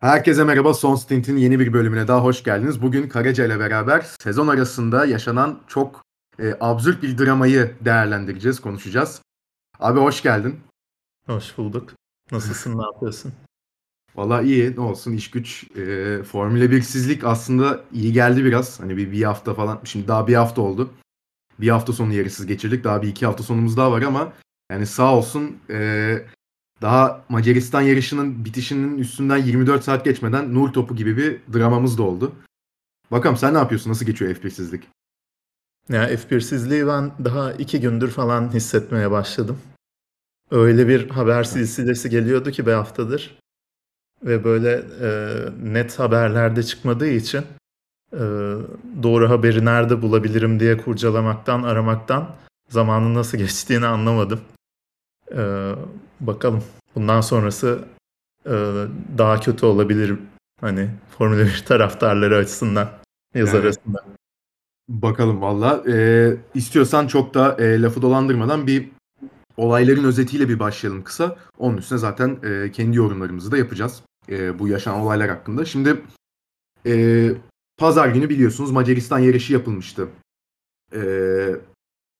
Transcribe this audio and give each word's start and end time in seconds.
Herkese 0.00 0.44
merhaba. 0.44 0.74
Son 0.74 0.94
Stint'in 0.94 1.36
yeni 1.36 1.60
bir 1.60 1.72
bölümüne 1.72 2.08
daha 2.08 2.24
hoş 2.24 2.42
geldiniz. 2.44 2.82
Bugün 2.82 3.08
Karaca 3.08 3.44
ile 3.46 3.58
beraber 3.58 4.06
sezon 4.20 4.48
arasında 4.48 5.06
yaşanan 5.06 5.60
çok 5.66 6.04
e, 6.40 6.54
absürt 6.60 7.02
bir 7.02 7.18
dramayı 7.18 7.74
değerlendireceğiz, 7.80 8.60
konuşacağız. 8.60 9.22
Abi 9.78 10.00
hoş 10.00 10.22
geldin. 10.22 10.60
Hoş 11.26 11.58
bulduk. 11.58 11.92
Nasılsın, 12.32 12.78
ne 12.78 12.82
yapıyorsun? 12.82 13.32
Valla 14.16 14.42
iyi, 14.42 14.76
ne 14.76 14.80
olsun 14.80 15.12
iş 15.12 15.30
güç. 15.30 15.76
E, 15.76 16.22
Formula 16.22 16.64
1'sizlik 16.64 17.26
aslında 17.26 17.84
iyi 17.92 18.12
geldi 18.12 18.44
biraz. 18.44 18.80
Hani 18.80 18.96
bir, 18.96 19.12
bir 19.12 19.22
hafta 19.22 19.54
falan, 19.54 19.80
şimdi 19.84 20.08
daha 20.08 20.26
bir 20.26 20.34
hafta 20.34 20.62
oldu. 20.62 20.90
Bir 21.60 21.68
hafta 21.68 21.92
sonu 21.92 22.12
yarısız 22.12 22.46
geçirdik. 22.46 22.84
Daha 22.84 23.02
bir 23.02 23.08
iki 23.08 23.26
hafta 23.26 23.42
sonumuz 23.42 23.76
daha 23.76 23.92
var 23.92 24.02
ama 24.02 24.32
yani 24.70 24.86
sağ 24.86 25.16
olsun 25.16 25.56
e, 25.70 26.18
daha 26.82 27.24
Macaristan 27.28 27.80
yarışının 27.80 28.44
bitişinin 28.44 28.98
üstünden 28.98 29.36
24 29.36 29.84
saat 29.84 30.04
geçmeden 30.04 30.54
nur 30.54 30.72
topu 30.72 30.96
gibi 30.96 31.16
bir 31.16 31.40
dramamız 31.52 31.98
da 31.98 32.02
oldu. 32.02 32.32
Bakalım 33.10 33.36
sen 33.36 33.54
ne 33.54 33.58
yapıyorsun? 33.58 33.90
Nasıl 33.90 34.06
geçiyor 34.06 34.34
F1'sizlik? 34.34 34.82
Ya 35.88 36.14
F1'sizliği 36.14 36.86
ben 36.86 37.24
daha 37.24 37.52
iki 37.52 37.80
gündür 37.80 38.10
falan 38.10 38.54
hissetmeye 38.54 39.10
başladım. 39.10 39.58
Öyle 40.50 40.88
bir 40.88 41.10
haber 41.10 41.44
silsilesi 41.44 42.10
geliyordu 42.10 42.50
ki 42.50 42.66
bir 42.66 42.72
haftadır. 42.72 43.38
Ve 44.24 44.44
böyle 44.44 44.84
e, 45.00 45.08
net 45.62 45.98
haberlerde 45.98 46.62
çıkmadığı 46.62 47.08
için 47.08 47.44
e, 48.12 48.20
doğru 49.02 49.30
haberi 49.30 49.64
nerede 49.64 50.02
bulabilirim 50.02 50.60
diye 50.60 50.76
kurcalamaktan, 50.76 51.62
aramaktan 51.62 52.34
zamanın 52.68 53.14
nasıl 53.14 53.38
geçtiğini 53.38 53.86
anlamadım. 53.86 54.40
E, 55.36 55.72
bakalım. 56.20 56.64
Bundan 56.94 57.20
sonrası 57.20 57.84
e, 58.46 58.52
daha 59.18 59.40
kötü 59.40 59.66
olabilir. 59.66 60.18
Hani 60.60 60.90
Formula 61.18 61.44
1 61.44 61.64
taraftarları 61.66 62.36
açısından 62.36 62.90
yaz 63.34 63.48
yani, 63.48 63.58
arasında. 63.58 64.04
Bakalım 64.88 65.40
valla. 65.40 65.82
E, 65.92 66.36
istiyorsan 66.54 67.06
çok 67.06 67.34
da 67.34 67.56
e, 67.58 67.82
lafı 67.82 68.02
dolandırmadan 68.02 68.66
bir 68.66 68.88
olayların 69.56 70.04
özetiyle 70.04 70.48
bir 70.48 70.58
başlayalım 70.58 71.04
kısa. 71.04 71.36
Onun 71.58 71.76
üstüne 71.76 71.98
zaten 71.98 72.38
e, 72.44 72.72
kendi 72.72 72.96
yorumlarımızı 72.96 73.52
da 73.52 73.58
yapacağız. 73.58 74.02
E, 74.28 74.58
bu 74.58 74.68
yaşanan 74.68 75.00
olaylar 75.00 75.28
hakkında. 75.28 75.64
Şimdi 75.64 76.02
e, 76.86 77.32
pazar 77.76 78.08
günü 78.08 78.28
biliyorsunuz 78.28 78.70
Macaristan 78.70 79.18
yarışı 79.18 79.52
yapılmıştı. 79.52 80.08
E, 80.92 81.00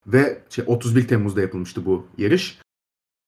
ve 0.07 0.43
şey, 0.49 0.65
31 0.69 1.09
Temmuz'da 1.09 1.41
yapılmıştı 1.41 1.85
bu 1.85 2.07
yarış 2.19 2.59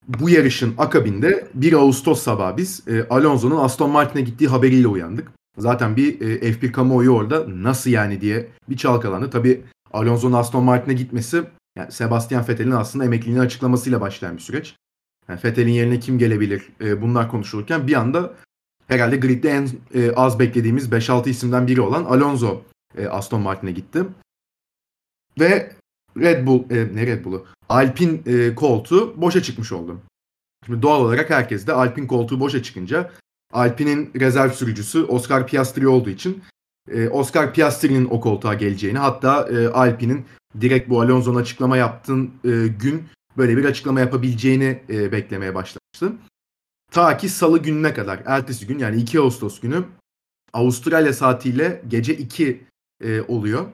bu 0.09 0.31
yarışın 0.31 0.75
akabinde 0.79 1.49
1 1.55 1.73
Ağustos 1.73 2.23
sabahı 2.23 2.57
biz 2.57 2.89
e, 2.89 3.09
Alonso'nun 3.09 3.57
Aston 3.57 3.91
Martin'e 3.91 4.23
gittiği 4.23 4.49
haberiyle 4.49 4.89
uyandık. 4.89 5.33
Zaten 5.59 5.97
bir 5.97 6.21
e, 6.21 6.53
F1 6.53 6.73
kamuoyu 6.73 7.11
orada 7.11 7.45
nasıl 7.49 7.91
yani 7.91 8.21
diye 8.21 8.49
bir 8.69 8.77
çalkalandı. 8.77 9.31
Tabi 9.31 9.63
Alonso'nun 9.93 10.37
Aston 10.37 10.65
Martin'e 10.65 10.95
gitmesi 10.95 11.43
yani 11.77 11.93
Sebastian 11.93 12.49
Vettel'in 12.49 12.71
aslında 12.71 13.05
emekliliğini 13.05 13.41
açıklamasıyla 13.41 14.01
başlayan 14.01 14.37
bir 14.37 14.43
süreç. 14.43 14.77
Yani 15.29 15.41
Vettel'in 15.45 15.73
yerine 15.73 16.01
kim 16.01 16.19
gelebilir 16.19 16.69
e, 16.81 17.03
bunlar 17.03 17.31
konuşulurken 17.31 17.87
bir 17.87 17.95
anda 17.95 18.35
herhalde 18.89 19.17
gridde 19.17 19.51
en 19.51 19.69
e, 19.95 20.13
az 20.13 20.39
beklediğimiz 20.39 20.89
5-6 20.89 21.29
isimden 21.29 21.67
biri 21.67 21.81
olan 21.81 22.05
Alonso 22.05 22.63
e, 22.99 23.07
Aston 23.07 23.41
Martin'e 23.41 23.73
gitti. 23.73 24.05
Ve 25.41 25.73
Red 26.21 26.47
Bull, 26.47 26.71
e, 26.71 26.95
ne 26.95 27.07
Red 27.07 27.25
Bull'u? 27.25 27.47
Alpin 27.69 28.23
e, 28.27 28.55
koltuğu 28.55 29.21
boşa 29.21 29.43
çıkmış 29.43 29.73
oldu. 29.73 30.01
Şimdi 30.67 30.83
doğal 30.83 31.01
olarak 31.01 31.31
herkes 31.31 31.67
de 31.67 31.73
Alpin 31.73 32.07
koltuğu 32.07 32.41
boşa 32.41 32.63
çıkınca 32.63 33.11
Alpin'in 33.53 34.11
rezerv 34.21 34.51
sürücüsü 34.51 35.05
Oscar 35.05 35.47
Piastri 35.47 35.89
olduğu 35.89 36.11
için 36.11 36.43
e, 36.91 37.09
Oscar 37.09 37.55
Piastri'nin 37.55 38.09
o 38.11 38.21
koltuğa 38.21 38.55
geleceğini 38.55 38.99
hatta 38.99 39.49
e, 39.49 39.69
Alpin'in 39.69 40.25
direkt 40.61 40.91
bu 40.91 41.01
Alonso'nun 41.01 41.41
açıklama 41.41 41.77
yaptığın 41.77 42.31
e, 42.45 42.67
gün 42.67 43.05
böyle 43.37 43.57
bir 43.57 43.65
açıklama 43.65 44.01
yapabileceğini 44.01 44.83
e, 44.91 45.13
beklemeye 45.13 45.55
başlamıştı. 45.55 46.13
Ta 46.93 47.17
ki 47.17 47.29
salı 47.29 47.59
gününe 47.59 47.95
kadar, 47.95 48.23
ertesi 48.27 48.67
gün 48.67 48.79
yani 48.79 48.97
2 48.97 49.21
Ağustos 49.21 49.61
günü 49.61 49.85
Avustralya 50.53 51.13
saatiyle 51.13 51.83
gece 51.89 52.17
2 52.17 52.65
e, 53.05 53.21
oluyor. 53.21 53.67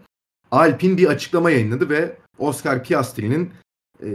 Alpin 0.50 0.96
bir 0.96 1.06
açıklama 1.06 1.50
yayınladı 1.50 1.90
ve 1.90 2.16
Oscar 2.38 2.84
Piastri'nin 2.84 3.50
e, 4.02 4.08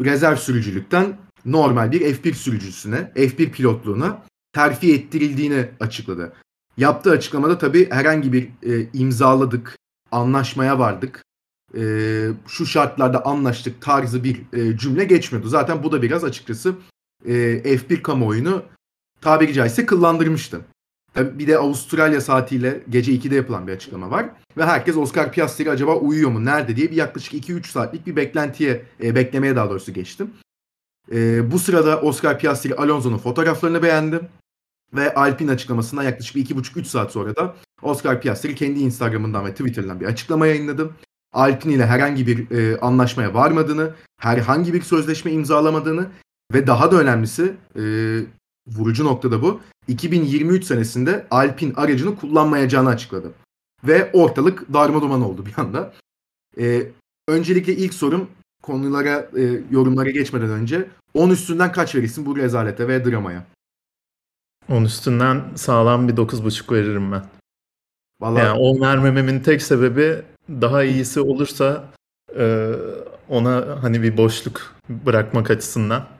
rezerv 0.00 0.36
sürücülükten 0.36 1.18
normal 1.44 1.92
bir 1.92 2.00
F1 2.00 2.32
sürücüsüne, 2.32 3.12
F1 3.16 3.50
pilotluğuna 3.50 4.22
terfi 4.52 4.94
ettirildiğini 4.94 5.68
açıkladı. 5.80 6.32
Yaptığı 6.76 7.10
açıklamada 7.10 7.58
tabii 7.58 7.90
herhangi 7.90 8.32
bir 8.32 8.48
e, 8.62 8.88
imzaladık, 8.92 9.76
anlaşmaya 10.10 10.78
vardık, 10.78 11.24
e, 11.76 11.80
şu 12.46 12.66
şartlarda 12.66 13.24
anlaştık 13.24 13.82
tarzı 13.82 14.24
bir 14.24 14.42
e, 14.52 14.78
cümle 14.78 15.04
geçmiyordu. 15.04 15.48
Zaten 15.48 15.82
bu 15.82 15.92
da 15.92 16.02
biraz 16.02 16.24
açıkçası 16.24 16.74
e, 17.26 17.32
F1 17.76 18.02
kamuoyunu 18.02 18.62
tabiri 19.20 19.52
caizse 19.52 19.86
kıllandırmıştı. 19.86 20.60
Bir 21.16 21.46
de 21.46 21.58
Avustralya 21.58 22.20
saatiyle 22.20 22.80
gece 22.88 23.12
2'de 23.12 23.34
yapılan 23.34 23.66
bir 23.66 23.72
açıklama 23.72 24.10
var. 24.10 24.30
Ve 24.56 24.66
herkes 24.66 24.96
Oscar 24.96 25.32
Piastri 25.32 25.70
acaba 25.70 25.96
uyuyor 25.96 26.30
mu, 26.30 26.44
nerede 26.44 26.76
diye 26.76 26.90
bir 26.90 26.96
yaklaşık 26.96 27.34
2-3 27.48 27.66
saatlik 27.66 28.06
bir 28.06 28.16
beklentiye, 28.16 28.84
e, 29.02 29.14
beklemeye 29.14 29.56
daha 29.56 29.70
doğrusu 29.70 29.92
geçtim. 29.92 30.30
E, 31.12 31.50
bu 31.52 31.58
sırada 31.58 32.00
Oscar 32.00 32.38
Piastri 32.38 32.74
Alonso'nun 32.74 33.18
fotoğraflarını 33.18 33.82
beğendi. 33.82 34.20
Ve 34.94 35.14
Alpine 35.14 35.50
açıklamasından 35.50 36.02
yaklaşık 36.02 36.36
bir 36.36 36.46
2,5-3 36.46 36.84
saat 36.84 37.12
sonra 37.12 37.36
da 37.36 37.56
Oscar 37.82 38.20
Piastri 38.20 38.54
kendi 38.54 38.80
Instagram'ından 38.80 39.46
ve 39.46 39.50
Twitter'dan 39.50 40.00
bir 40.00 40.06
açıklama 40.06 40.46
yayınladı. 40.46 40.90
Alpine 41.32 41.74
ile 41.74 41.86
herhangi 41.86 42.26
bir 42.26 42.50
e, 42.50 42.80
anlaşmaya 42.80 43.34
varmadığını, 43.34 43.94
herhangi 44.20 44.74
bir 44.74 44.82
sözleşme 44.82 45.32
imzalamadığını 45.32 46.06
ve 46.54 46.66
daha 46.66 46.92
da 46.92 46.96
önemlisi 46.96 47.54
e, 47.76 47.82
vurucu 48.76 49.04
nokta 49.04 49.30
da 49.30 49.42
bu. 49.42 49.60
2023 49.88 50.64
senesinde 50.64 51.26
Alpine 51.30 51.72
aracını 51.76 52.16
kullanmayacağını 52.16 52.88
açıkladı. 52.88 53.32
Ve 53.84 54.10
ortalık 54.12 54.72
darma 54.72 55.02
duman 55.02 55.22
oldu 55.22 55.46
bir 55.46 55.54
anda. 55.58 55.94
Ee, 56.58 56.92
öncelikle 57.28 57.76
ilk 57.76 57.94
sorum 57.94 58.28
konulara, 58.62 59.30
e, 59.36 59.60
yorumlara 59.70 60.10
geçmeden 60.10 60.50
önce 60.50 60.88
10 61.14 61.30
üstünden 61.30 61.72
kaç 61.72 61.94
verirsin 61.94 62.26
bu 62.26 62.36
rezalete 62.36 62.88
ve 62.88 63.04
dramaya? 63.04 63.44
10 64.68 64.84
üstünden 64.84 65.44
sağlam 65.54 66.08
bir 66.08 66.16
9.5 66.16 66.72
veririm 66.72 67.12
ben. 67.12 67.24
Vallahi... 68.20 68.44
Yani 68.44 68.58
10 68.58 68.80
vermememin 68.80 69.40
tek 69.40 69.62
sebebi 69.62 70.22
daha 70.48 70.84
iyisi 70.84 71.20
olursa 71.20 71.84
e, 72.36 72.72
ona 73.28 73.78
hani 73.82 74.02
bir 74.02 74.16
boşluk 74.16 74.74
bırakmak 74.88 75.50
açısından. 75.50 76.17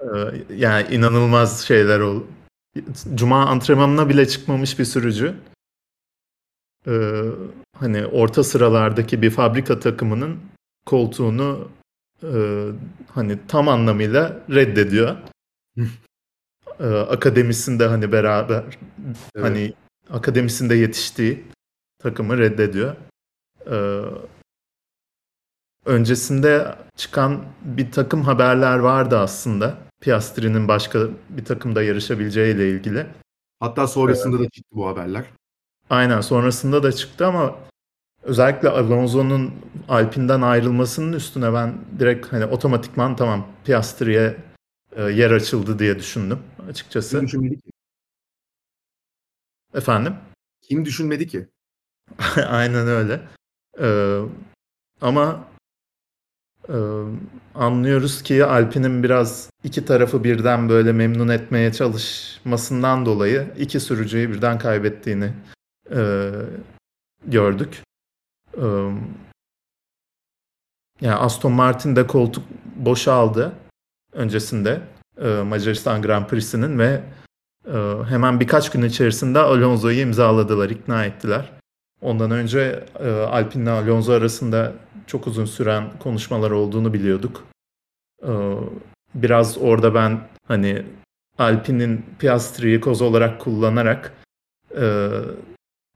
Ee, 0.00 0.54
yani 0.54 0.94
inanılmaz 0.94 1.60
şeyler 1.60 2.00
ol. 2.00 2.22
Cuma 3.14 3.46
antrenmanına 3.46 4.08
bile 4.08 4.28
çıkmamış 4.28 4.78
bir 4.78 4.84
sürücü. 4.84 5.34
Ee, 6.86 7.22
hani 7.76 8.06
orta 8.06 8.44
sıralardaki 8.44 9.22
bir 9.22 9.30
fabrika 9.30 9.80
takımının 9.80 10.40
koltuğunu 10.86 11.68
e, 12.22 12.66
hani 13.08 13.38
tam 13.48 13.68
anlamıyla 13.68 14.40
reddediyor. 14.50 15.16
ee, 16.80 16.84
akademisinde 16.86 17.86
hani 17.86 18.12
beraber 18.12 18.64
evet. 19.36 19.44
hani 19.46 19.74
akademisinde 20.10 20.74
yetiştiği 20.74 21.44
takımı 21.98 22.38
reddediyor. 22.38 22.96
Ee, 23.70 24.02
öncesinde 25.84 26.74
çıkan 26.96 27.44
bir 27.62 27.92
takım 27.92 28.22
haberler 28.22 28.78
vardı 28.78 29.18
aslında. 29.18 29.89
Piastri'nin 30.00 30.68
başka 30.68 31.08
bir 31.28 31.44
takımda 31.44 31.82
yarışabileceği 31.82 32.54
ile 32.54 32.70
ilgili. 32.70 33.06
Hatta 33.60 33.86
sonrasında 33.86 34.36
evet. 34.36 34.46
da 34.46 34.50
çıktı 34.50 34.76
bu 34.76 34.88
haberler. 34.88 35.24
Aynen 35.90 36.20
sonrasında 36.20 36.82
da 36.82 36.92
çıktı 36.92 37.26
ama 37.26 37.58
özellikle 38.22 38.68
Alonso'nun 38.68 39.52
Alpine'den 39.88 40.40
ayrılmasının 40.42 41.12
üstüne 41.12 41.52
ben 41.52 41.74
direkt 41.98 42.32
hani 42.32 42.44
otomatikman 42.44 43.16
tamam 43.16 43.46
Piastri'ye 43.64 44.36
e, 44.92 45.02
yer 45.02 45.30
açıldı 45.30 45.78
diye 45.78 45.98
düşündüm 45.98 46.38
açıkçası. 46.68 47.18
Kim 47.18 47.26
düşünmedi 47.26 47.60
ki? 47.60 47.70
Efendim? 49.74 50.14
Kim 50.62 50.84
düşünmedi 50.84 51.26
ki? 51.28 51.48
Aynen 52.46 52.86
öyle. 52.86 53.20
Ee, 53.80 54.20
ama 55.00 55.49
ee, 56.70 56.74
anlıyoruz 57.54 58.22
ki 58.22 58.44
Alpine'in 58.44 59.02
biraz 59.02 59.50
iki 59.64 59.84
tarafı 59.84 60.24
birden 60.24 60.68
böyle 60.68 60.92
memnun 60.92 61.28
etmeye 61.28 61.72
çalışmasından 61.72 63.06
dolayı 63.06 63.54
iki 63.58 63.80
sürücüyü 63.80 64.30
birden 64.30 64.58
kaybettiğini 64.58 65.32
e, 65.96 66.30
gördük. 67.26 67.82
E, 68.56 68.66
yani 71.00 71.14
Aston 71.16 71.52
Martin 71.52 71.96
de 71.96 72.06
koltuk 72.06 72.44
boşaldı 72.76 73.52
öncesinde 74.12 74.80
e, 75.22 75.28
Macaristan 75.28 76.02
Grand 76.02 76.26
Prix'sinin 76.26 76.78
ve 76.78 77.02
e, 77.66 77.78
hemen 78.08 78.40
birkaç 78.40 78.70
gün 78.70 78.82
içerisinde 78.82 79.38
Alonso'yu 79.38 80.00
imzaladılar, 80.00 80.70
ikna 80.70 81.04
ettiler. 81.04 81.52
Ondan 82.02 82.30
önce 82.30 82.84
e, 83.00 83.10
Alpine 83.10 83.62
ile 83.62 83.70
Alonso 83.70 84.12
arasında 84.12 84.72
çok 85.10 85.26
uzun 85.26 85.44
süren 85.44 85.98
konuşmalar 85.98 86.50
olduğunu 86.50 86.92
biliyorduk. 86.92 87.44
E, 88.22 88.32
biraz 89.14 89.58
orada 89.58 89.94
ben 89.94 90.20
hani 90.48 90.82
Alpine'in 91.38 92.04
Piastri'yi 92.18 92.80
koz 92.80 93.02
olarak 93.02 93.40
kullanarak 93.40 94.12
e, 94.76 95.10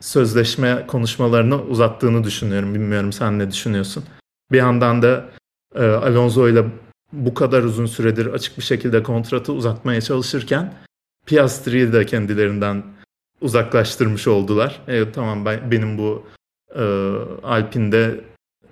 sözleşme 0.01 0.87
konuşmalarını 0.87 1.63
uzattığını 1.63 2.25
düşünüyorum. 2.25 2.75
Bilmiyorum 2.75 3.13
sen 3.13 3.39
ne 3.39 3.51
düşünüyorsun? 3.51 4.05
Bir 4.53 4.59
yandan 4.59 5.03
da 5.03 5.25
e, 5.75 5.85
Alonso 5.85 6.49
ile 6.49 6.65
bu 7.13 7.35
kadar 7.35 7.63
uzun 7.63 7.87
süredir 7.87 8.27
açık 8.27 8.59
bir 8.59 8.63
şekilde 8.63 9.03
kontratı 9.03 9.53
uzatmaya 9.53 10.01
çalışırken 10.01 10.75
Piastri'yi 11.27 11.93
de 11.93 12.07
kendilerinden 12.07 12.83
uzaklaştırmış 13.41 14.29
oldular. 14.29 14.81
E, 14.89 15.13
tamam 15.13 15.45
ben, 15.45 15.71
benim 15.71 15.99
bu 15.99 16.27
e, 16.75 16.83
Alpine'de 17.43 18.25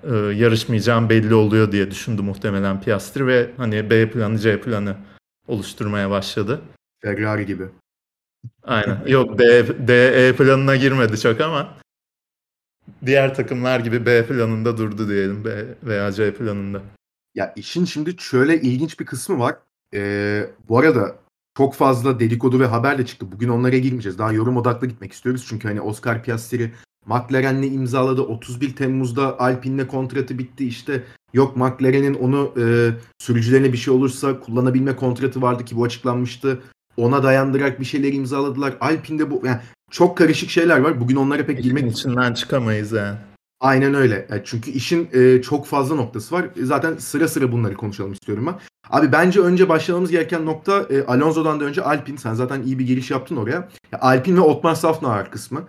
e, 0.05 0.15
yarışmayacağım 0.15 1.09
belli 1.09 1.35
oluyor 1.35 1.73
diye 1.73 1.91
düşündü 1.91 2.23
muhtemelen 2.23 2.81
Piastri 2.81 3.27
ve 3.27 3.51
hani 3.57 3.91
B 3.91 4.11
planı 4.11 4.39
C 4.39 4.61
planı 4.61 4.97
oluşturmaya 5.47 6.11
başladı. 6.11 6.61
Ferrari 7.03 7.47
gibi. 7.47 7.65
Aynen. 8.63 9.07
Yok 9.07 9.39
D, 9.39 9.67
D 9.89 10.07
E 10.29 10.37
planına 10.37 10.77
girmedi 10.77 11.21
çok 11.21 11.41
ama 11.41 11.75
diğer 13.07 13.35
takımlar 13.35 13.81
gibi 13.81 14.07
B 14.07 14.27
planında 14.27 14.77
durdu 14.77 15.09
diyelim 15.09 15.45
B 15.45 15.65
veya 15.83 16.13
C 16.13 16.35
planında. 16.35 16.83
Ya 17.35 17.53
işin 17.57 17.85
şimdi 17.85 18.17
şöyle 18.19 18.61
ilginç 18.61 19.01
bir 19.01 19.07
kısmı 19.07 19.39
var. 19.39 19.57
Ee, 19.95 20.47
bu 20.69 20.79
arada 20.79 21.17
çok 21.57 21.75
fazla 21.75 22.21
dedikodu 22.21 22.61
ve 22.61 22.67
haber 22.67 22.99
de 22.99 23.07
çıktı. 23.07 23.33
Bugün 23.33 23.49
onlara 23.49 23.77
girmeyeceğiz. 23.79 24.19
Daha 24.19 24.33
yorum 24.33 24.57
odaklı 24.57 24.87
gitmek 24.87 25.13
istiyoruz. 25.13 25.47
Çünkü 25.49 25.69
hani 25.69 25.81
Oscar 25.81 26.23
Piastri 26.23 26.73
McLaren'le 27.07 27.63
imzaladı. 27.63 28.23
31 28.23 28.77
Temmuz'da 28.77 29.41
Alpine'le 29.41 29.87
kontratı 29.87 30.39
bitti. 30.39 30.69
İşte 30.69 31.05
yok 31.35 31.57
McLaren'in 31.57 32.15
onu 32.15 32.55
e, 32.61 32.91
sürücülerine 33.19 33.73
bir 33.73 33.79
şey 33.79 33.95
olursa 33.95 34.41
kullanabilme 34.41 34.97
kontratı 34.97 35.43
vardı 35.43 35.65
ki 35.65 35.77
bu 35.77 35.85
açıklanmıştı. 35.85 36.63
Ona 36.97 37.23
dayandırarak 37.23 37.81
bir 37.81 37.85
şeyler 37.85 38.13
imzaladılar. 38.13 38.75
Alpine'de 38.81 39.31
bu 39.31 39.43
yani 39.47 39.61
çok 39.91 40.19
karışık 40.19 40.51
şeyler 40.51 40.79
var. 40.79 41.01
Bugün 41.01 41.17
onlara 41.17 41.47
pek 41.47 41.63
girmek 41.63 41.93
içinden 41.93 42.35
çıkamayız 42.35 42.93
yani. 42.93 43.17
Aynen 43.61 43.95
öyle. 43.95 44.27
Yani 44.31 44.43
çünkü 44.45 44.71
işin 44.71 45.09
e, 45.13 45.43
çok 45.43 45.67
fazla 45.67 45.95
noktası 45.95 46.35
var. 46.35 46.45
E, 46.57 46.65
zaten 46.65 46.97
sıra 46.97 47.29
sıra 47.29 47.53
bunları 47.53 47.75
konuşalım 47.75 48.13
istiyorum 48.13 48.47
ben. 48.47 48.55
Abi 48.91 49.13
bence 49.13 49.41
önce 49.41 49.69
başlamamız 49.69 50.11
gereken 50.11 50.47
nokta 50.47 50.87
e, 50.91 51.05
Alonso'dan 51.05 51.61
da 51.61 51.65
önce 51.65 51.83
Alpine. 51.83 52.19
Sen 52.19 52.35
zaten 52.35 52.63
iyi 52.63 52.79
bir 52.79 52.87
giriş 52.87 53.11
yaptın 53.11 53.37
oraya. 53.37 53.69
Ya, 53.93 54.01
Alpine 54.01 54.37
ve 54.37 54.41
Otmar 54.41 54.75
Safnauer 54.75 55.31
kısmı. 55.31 55.69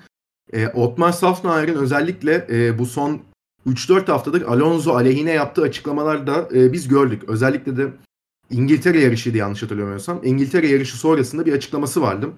E, 0.53 0.67
Otmar 0.67 1.11
Safnauer'in 1.11 1.75
özellikle 1.75 2.47
e, 2.49 2.79
bu 2.79 2.85
son 2.85 3.21
3-4 3.67 4.05
haftadır 4.05 4.41
Alonso 4.41 4.93
aleyhine 4.93 5.31
yaptığı 5.31 5.61
açıklamalarda 5.61 6.49
e, 6.53 6.73
biz 6.73 6.87
gördük. 6.87 7.23
Özellikle 7.27 7.77
de 7.77 7.87
İngiltere 8.49 8.99
yarışıydı 8.99 9.37
yanlış 9.37 9.63
hatırlamıyorsam. 9.63 10.21
İngiltere 10.23 10.67
yarışı 10.67 10.97
sonrasında 10.97 11.45
bir 11.45 11.53
açıklaması 11.53 12.01
vardı. 12.01 12.29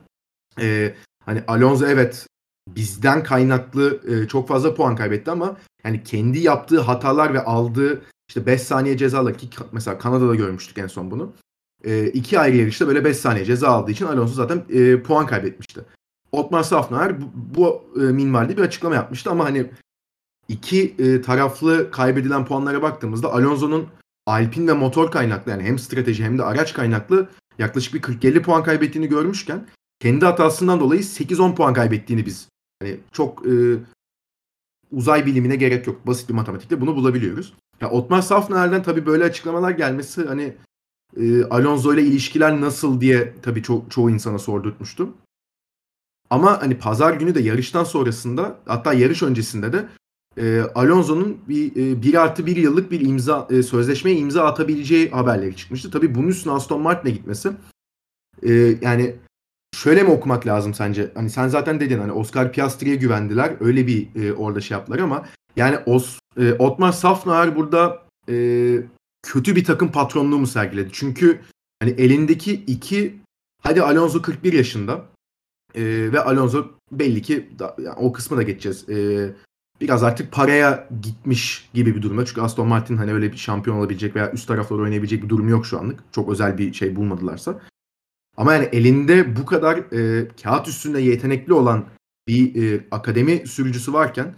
E, 0.60 0.96
hani 1.26 1.44
Alonso 1.48 1.86
evet 1.86 2.28
bizden 2.68 3.24
kaynaklı 3.24 4.02
e, 4.08 4.28
çok 4.28 4.48
fazla 4.48 4.76
puan 4.76 4.96
kaybetti 4.96 5.32
ama 5.32 5.58
yani 5.84 6.04
kendi 6.04 6.40
yaptığı 6.40 6.82
hatalar 6.82 7.34
ve 7.34 7.44
aldığı 7.44 8.02
işte 8.30 8.46
5 8.46 8.62
saniye 8.62 8.98
cezalar 8.98 9.38
ki 9.38 9.50
mesela 9.72 9.98
Kanada'da 9.98 10.36
görmüştük 10.36 10.78
en 10.78 10.88
son 10.88 11.12
bunu. 11.12 11.34
E, 11.84 12.08
iki 12.08 12.40
ayrı 12.40 12.58
yarışta 12.58 12.88
böyle 12.88 13.06
5 13.06 13.18
saniye 13.18 13.46
ceza 13.46 13.68
aldığı 13.68 13.92
için 13.92 14.06
Alonso 14.06 14.34
zaten 14.34 14.64
e, 14.70 15.02
puan 15.02 15.28
kaybetmişti. 15.28 15.82
Otmar 16.36 16.64
Safnauer 16.64 17.22
bu, 17.22 17.26
bu 17.36 17.84
e, 17.96 18.00
minvalde 18.00 18.58
bir 18.58 18.62
açıklama 18.62 18.96
yapmıştı 18.96 19.30
ama 19.32 19.46
hani 19.46 19.72
iki 20.48 20.96
e, 21.00 21.22
taraflı 21.22 21.92
kaybedilen 21.92 22.46
puanlara 22.46 22.82
baktığımızda 22.82 23.34
Alonso'nun 23.34 23.88
Alpin 24.26 24.68
ve 24.68 24.74
motor 24.74 25.12
kaynaklı 25.12 25.52
yani 25.52 25.64
hem 25.64 25.80
strateji 25.80 26.24
hem 26.24 26.38
de 26.38 26.44
araç 26.44 26.74
kaynaklı 26.74 27.30
yaklaşık 27.60 27.94
bir 27.94 28.02
40-50 28.02 28.42
puan 28.42 28.64
kaybettiğini 28.64 29.10
görmüşken 29.10 29.68
kendi 30.00 30.26
hatasından 30.26 30.80
dolayı 30.80 31.02
8-10 31.02 31.56
puan 31.56 31.74
kaybettiğini 31.74 32.26
biz 32.26 32.48
hani 32.82 33.00
çok 33.12 33.48
e, 33.48 33.54
uzay 34.92 35.26
bilimine 35.26 35.56
gerek 35.56 35.88
yok. 35.88 36.08
Basit 36.08 36.30
bir 36.30 36.34
matematikle 36.34 36.82
bunu 36.82 36.96
bulabiliyoruz. 36.96 37.54
Ya 37.82 37.90
Otmar 37.90 38.22
Safner'den 38.22 38.84
tabii 38.84 39.06
böyle 39.06 39.24
açıklamalar 39.24 39.72
gelmesi 39.72 40.26
hani 40.26 40.54
e, 41.18 41.44
Alonso 41.44 41.94
ile 41.94 42.02
ilişkiler 42.02 42.62
nasıl 42.62 43.02
diye 43.02 43.34
tabii 43.42 43.62
ço- 43.62 43.90
çoğu 43.90 44.10
insana 44.10 44.40
sordurtmuştu. 44.40 45.10
Ama 46.30 46.62
hani 46.62 46.78
pazar 46.78 47.14
günü 47.14 47.36
de 47.36 47.40
yarıştan 47.40 47.84
sonrasında 47.84 48.58
hatta 48.66 48.94
yarış 48.94 49.24
öncesinde 49.24 49.74
de 49.74 49.86
e, 50.38 50.62
Alonso'nun 50.76 51.38
bir 51.50 51.72
e, 51.76 52.02
1 52.02 52.14
artı 52.14 52.46
1 52.46 52.56
yıllık 52.56 52.92
bir 52.92 53.02
imza 53.02 53.48
e, 53.52 53.64
sözleşmeye 53.64 54.18
imza 54.18 54.44
atabileceği 54.44 55.10
haberleri 55.10 55.56
çıkmıştı. 55.56 55.92
Tabii 55.92 56.16
bunun 56.16 56.28
üstüne 56.28 56.54
Aston 56.54 56.82
Martin'e 56.82 57.12
gitmesi 57.12 57.52
e, 58.44 58.54
yani 58.82 59.16
şöyle 59.76 60.04
mi 60.04 60.10
okumak 60.10 60.48
lazım 60.48 60.74
sence? 60.74 61.12
Hani 61.16 61.30
sen 61.30 61.48
zaten 61.48 61.80
dedin 61.80 62.00
hani 62.00 62.12
Oscar 62.12 62.52
Piastri'ye 62.52 62.96
güvendiler. 62.96 63.54
Öyle 63.60 63.88
bir 63.88 64.16
e, 64.16 64.34
orada 64.34 64.62
şey 64.62 64.78
yaptılar 64.78 65.00
ama 65.00 65.26
yani 65.56 65.78
Os, 65.86 66.20
e, 66.40 66.54
Otmar 66.54 66.92
Safnauer 66.92 67.56
burada 67.56 68.04
e, 68.30 68.36
kötü 69.24 69.56
bir 69.56 69.64
takım 69.64 69.92
patronluğu 69.92 70.38
mu 70.38 70.48
sergiledi? 70.48 70.90
Çünkü 70.94 71.40
hani 71.80 71.92
elindeki 71.92 72.54
iki 72.54 73.16
hadi 73.64 73.82
Alonso 73.82 74.22
41 74.22 74.54
yaşında 74.54 75.06
e, 75.76 76.12
ve 76.12 76.20
Alonso 76.20 76.66
belli 76.92 77.22
ki 77.22 77.50
da, 77.60 77.76
yani 77.80 77.96
o 77.98 78.14
kısmı 78.14 78.38
da 78.38 78.44
geçeceğiz. 78.44 78.90
E, 78.90 79.30
biraz 79.82 80.04
artık 80.04 80.32
paraya 80.32 80.90
gitmiş 81.02 81.70
gibi 81.74 81.96
bir 81.96 82.02
durumda. 82.02 82.26
Çünkü 82.26 82.42
Aston 82.42 82.68
Martin 82.68 82.98
hani 82.98 83.14
öyle 83.14 83.32
bir 83.32 83.38
şampiyon 83.38 83.78
olabilecek 83.78 84.16
veya 84.16 84.32
üst 84.32 84.48
tarafları 84.48 84.82
oynayabilecek 84.82 85.24
bir 85.24 85.30
durum 85.30 85.50
yok 85.50 85.66
şu 85.66 85.80
anlık. 85.80 86.04
Çok 86.12 86.30
özel 86.30 86.58
bir 86.58 86.74
şey 86.74 86.96
bulmadılarsa. 86.96 87.62
Ama 88.38 88.54
yani 88.54 88.70
elinde 88.72 89.36
bu 89.36 89.46
kadar 89.46 89.78
e, 89.78 90.28
kağıt 90.44 90.68
üstünde 90.68 91.02
yetenekli 91.02 91.54
olan 91.54 91.86
bir 92.28 92.64
e, 92.64 92.86
akademi 92.92 93.48
sürücüsü 93.48 93.94
varken 93.94 94.36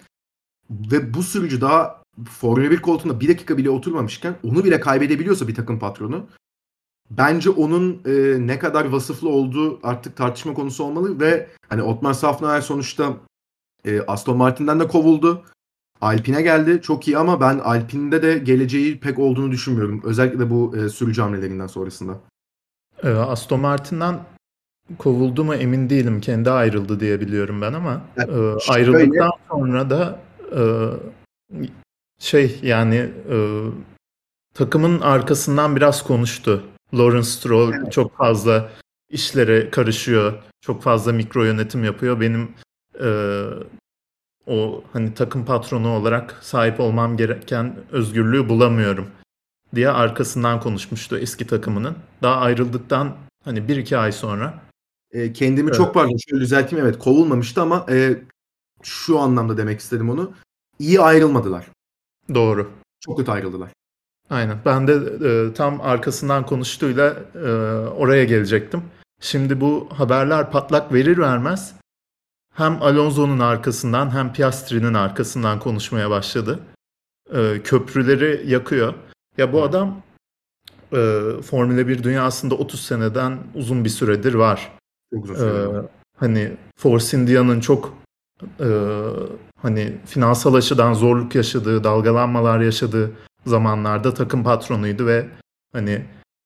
ve 0.69 1.13
bu 1.13 1.23
sürücü 1.23 1.61
daha 1.61 2.03
Formula 2.25 2.71
1 2.71 2.81
koltuğunda 2.81 3.19
bir 3.19 3.27
dakika 3.27 3.57
bile 3.57 3.69
oturmamışken 3.69 4.35
onu 4.43 4.63
bile 4.63 4.79
kaybedebiliyorsa 4.79 5.47
bir 5.47 5.55
takım 5.55 5.79
patronu 5.79 6.27
bence 7.09 7.49
onun 7.49 8.01
e, 8.05 8.47
ne 8.47 8.59
kadar 8.59 8.85
vasıflı 8.85 9.29
olduğu 9.29 9.79
artık 9.83 10.15
tartışma 10.15 10.53
konusu 10.53 10.83
olmalı 10.83 11.19
ve 11.19 11.47
hani 11.69 11.81
Otmar 11.81 12.13
Safnauer 12.13 12.61
sonuçta 12.61 13.13
e, 13.85 14.01
Aston 14.01 14.37
Martin'den 14.37 14.79
de 14.79 14.87
kovuldu. 14.87 15.43
Alpine 16.01 16.41
geldi. 16.41 16.81
Çok 16.81 17.07
iyi 17.07 17.17
ama 17.17 17.41
ben 17.41 17.59
Alpine'de 17.59 18.21
de 18.21 18.37
geleceği 18.37 18.99
pek 18.99 19.19
olduğunu 19.19 19.51
düşünmüyorum. 19.51 20.01
Özellikle 20.03 20.39
de 20.39 20.49
bu 20.49 20.77
e, 20.77 20.89
sürücü 20.89 21.21
hamlelerinden 21.21 21.67
sonrasında. 21.67 22.19
E, 23.03 23.09
Aston 23.09 23.59
Martin'den 23.59 24.19
kovuldu 24.97 25.43
mu 25.43 25.55
emin 25.55 25.89
değilim. 25.89 26.21
Kendi 26.21 26.51
ayrıldı 26.51 26.99
diye 26.99 27.21
biliyorum 27.21 27.61
ben 27.61 27.73
ama 27.73 28.01
yani, 28.17 28.31
e, 28.31 28.71
ayrıldıktan 28.71 29.31
sonra 29.49 29.89
da 29.89 30.19
e, 30.51 30.61
şey 32.19 32.59
yani 32.61 32.95
e, 33.31 33.37
takımın 34.53 34.99
arkasından 34.99 35.75
biraz 35.75 36.03
konuştu. 36.03 36.63
Lawrence 36.93 37.27
Stroll 37.27 37.73
evet. 37.73 37.91
çok 37.91 38.17
fazla 38.17 38.69
işlere 39.09 39.69
karışıyor. 39.69 40.43
Çok 40.61 40.83
fazla 40.83 41.11
mikro 41.11 41.43
yönetim 41.43 41.83
yapıyor. 41.83 42.21
Benim 42.21 42.53
e, 43.03 43.09
o 44.47 44.83
hani 44.93 45.13
takım 45.13 45.45
patronu 45.45 45.89
olarak 45.89 46.39
sahip 46.41 46.79
olmam 46.79 47.17
gereken 47.17 47.75
özgürlüğü 47.91 48.49
bulamıyorum 48.49 49.07
diye 49.75 49.89
arkasından 49.89 50.59
konuşmuştu 50.59 51.17
eski 51.17 51.47
takımının. 51.47 51.97
Daha 52.21 52.35
ayrıldıktan 52.35 53.15
hani 53.43 53.67
bir 53.67 53.77
iki 53.77 53.97
ay 53.97 54.11
sonra. 54.11 54.61
E, 55.11 55.33
kendimi 55.33 55.67
evet. 55.67 55.77
çok 55.77 55.93
pardon 55.93 56.17
şöyle 56.29 56.41
düzelteyim 56.41 56.85
evet 56.85 56.99
kovulmamıştı 56.99 57.61
ama 57.61 57.85
e, 57.89 58.23
şu 58.83 59.19
anlamda 59.19 59.57
demek 59.57 59.79
istedim 59.79 60.09
onu. 60.09 60.33
İyi 60.79 61.01
ayrılmadılar. 61.01 61.67
Doğru. 62.33 62.71
Çok 62.99 63.17
kötü 63.17 63.31
ayrıldılar. 63.31 63.71
Aynen. 64.29 64.57
Ben 64.65 64.87
de 64.87 64.93
e, 65.29 65.53
tam 65.53 65.81
arkasından 65.81 66.45
konuştuğuyla 66.45 67.15
e, 67.35 67.49
oraya 67.87 68.23
gelecektim. 68.23 68.83
Şimdi 69.21 69.61
bu 69.61 69.89
haberler 69.93 70.51
patlak 70.51 70.93
verir 70.93 71.17
vermez 71.17 71.73
hem 72.53 72.81
Alonso'nun 72.81 73.39
arkasından 73.39 74.13
hem 74.13 74.33
Piastri'nin 74.33 74.93
arkasından 74.93 75.59
konuşmaya 75.59 76.09
başladı. 76.09 76.59
E, 77.33 77.61
köprüleri 77.63 78.49
yakıyor. 78.49 78.93
Ya 79.37 79.53
bu 79.53 79.63
adam 79.63 80.01
e, 80.93 81.21
Formula 81.41 81.87
1 81.87 82.03
dünyasında 82.03 82.55
30 82.55 82.81
seneden 82.81 83.39
uzun 83.55 83.83
bir 83.83 83.89
süredir 83.89 84.33
var. 84.33 84.71
Çok 85.13 85.29
uzun 85.29 85.47
e, 85.47 85.87
hani 86.17 86.57
Force 86.77 87.17
India'nın 87.17 87.59
çok 87.59 87.97
e, 88.59 88.67
hani 89.61 89.97
finansal 90.05 90.53
açıdan 90.53 90.93
zorluk 90.93 91.35
yaşadığı, 91.35 91.83
dalgalanmalar 91.83 92.59
yaşadığı 92.59 93.11
zamanlarda 93.47 94.13
takım 94.13 94.43
patronuydu 94.43 95.07
ve 95.07 95.25
hani 95.73 96.05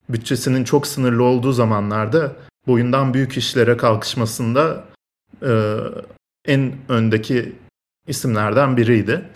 bütçesinin 0.10 0.64
çok 0.64 0.88
sınırlı 0.88 1.24
olduğu 1.24 1.52
zamanlarda 1.52 2.36
boyundan 2.68 3.14
büyük 3.14 3.38
işlere 3.38 3.78
kalkışmasında 3.78 4.84
e, 5.44 5.76
en 6.46 6.74
öndeki 6.90 7.56
isimlerden 8.08 8.78
biriydi. 8.78 9.30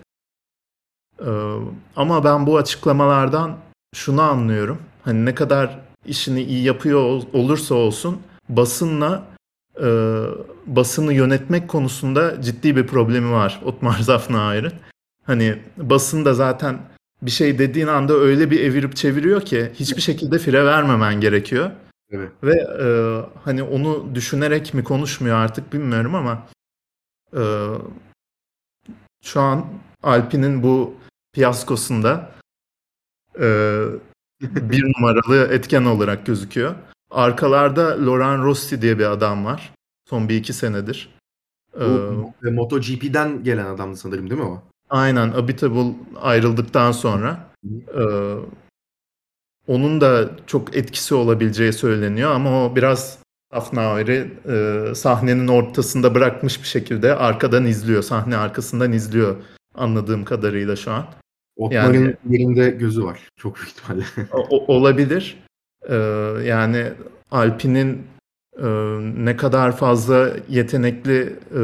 E, 1.19 1.29
ama 1.95 2.23
ben 2.23 2.47
bu 2.47 2.57
açıklamalardan 2.57 3.57
şunu 3.95 4.21
anlıyorum. 4.21 4.81
Hani 5.03 5.25
ne 5.25 5.35
kadar 5.35 5.79
işini 6.05 6.43
iyi 6.43 6.63
yapıyor 6.63 7.01
olursa 7.33 7.75
olsun 7.75 8.21
basınla 8.49 9.23
e, 9.81 9.87
basını 10.65 11.13
yönetmek 11.13 11.67
konusunda 11.67 12.41
ciddi 12.41 12.75
bir 12.75 12.87
problemi 12.87 13.31
var 13.31 13.61
Otmar 13.65 13.99
Zafnaer'in. 13.99 14.73
Hani 15.23 15.61
basın 15.77 16.25
da 16.25 16.33
zaten 16.33 16.79
bir 17.21 17.31
şey 17.31 17.59
dediğin 17.59 17.87
anda 17.87 18.13
öyle 18.13 18.51
bir 18.51 18.59
evirip 18.59 18.95
çeviriyor 18.95 19.41
ki 19.41 19.71
hiçbir 19.73 20.01
şekilde 20.01 20.39
fire 20.39 20.65
vermemen 20.65 21.21
gerekiyor. 21.21 21.71
Evet. 22.09 22.31
Ve 22.43 22.53
e, 22.53 22.87
hani 23.43 23.63
onu 23.63 24.15
düşünerek 24.15 24.73
mi 24.73 24.83
konuşmuyor 24.83 25.35
artık 25.35 25.73
bilmiyorum 25.73 26.15
ama 26.15 26.47
e, 27.37 27.43
şu 29.23 29.41
an 29.41 29.65
Alpine'in 30.03 30.63
bu 30.63 30.95
fiyaskosunda 31.35 32.31
e, 33.39 33.47
bir 34.41 34.83
numaralı 34.83 35.53
etken 35.53 35.85
olarak 35.85 36.25
gözüküyor. 36.25 36.75
Arkalarda 37.11 38.05
Laurent 38.05 38.43
Rossi 38.43 38.81
diye 38.81 38.99
bir 38.99 39.05
adam 39.05 39.45
var. 39.45 39.73
Son 40.09 40.29
bir 40.29 40.35
iki 40.35 40.53
senedir. 40.53 41.15
Bu, 41.79 42.33
ee, 42.45 42.49
MotoGP'den 42.49 43.43
gelen 43.43 43.65
adamdı 43.65 43.97
sanırım 43.97 44.29
değil 44.29 44.41
mi 44.41 44.47
o? 44.47 44.63
Aynen. 44.89 45.31
Abitable 45.31 45.93
ayrıldıktan 46.21 46.91
sonra. 46.91 47.49
E, 47.97 48.03
onun 49.67 50.01
da 50.01 50.29
çok 50.47 50.75
etkisi 50.75 51.15
olabileceği 51.15 51.73
söyleniyor 51.73 52.31
ama 52.31 52.65
o 52.65 52.75
biraz 52.75 53.17
Afnauer'i 53.51 54.31
e, 54.49 54.95
sahnenin 54.95 55.47
ortasında 55.47 56.15
bırakmış 56.15 56.61
bir 56.61 56.67
şekilde 56.67 57.15
arkadan 57.15 57.65
izliyor. 57.65 58.01
Sahne 58.03 58.37
arkasından 58.37 58.93
izliyor 58.93 59.35
anladığım 59.75 60.25
kadarıyla 60.25 60.75
şu 60.75 60.91
an. 60.91 61.05
Otmar'ın 61.55 61.93
yani, 61.93 62.15
yerinde 62.29 62.69
gözü 62.69 63.03
var. 63.03 63.19
Çok 63.37 63.55
büyük 63.55 63.69
ihtimalle. 63.69 64.05
o, 64.31 64.75
olabilir. 64.75 65.43
Ee, 65.89 65.95
yani 66.43 66.91
Alpine'in 67.31 68.03
e, 68.57 68.67
ne 69.25 69.37
kadar 69.37 69.77
fazla 69.77 70.31
yetenekli 70.49 71.35
e, 71.57 71.61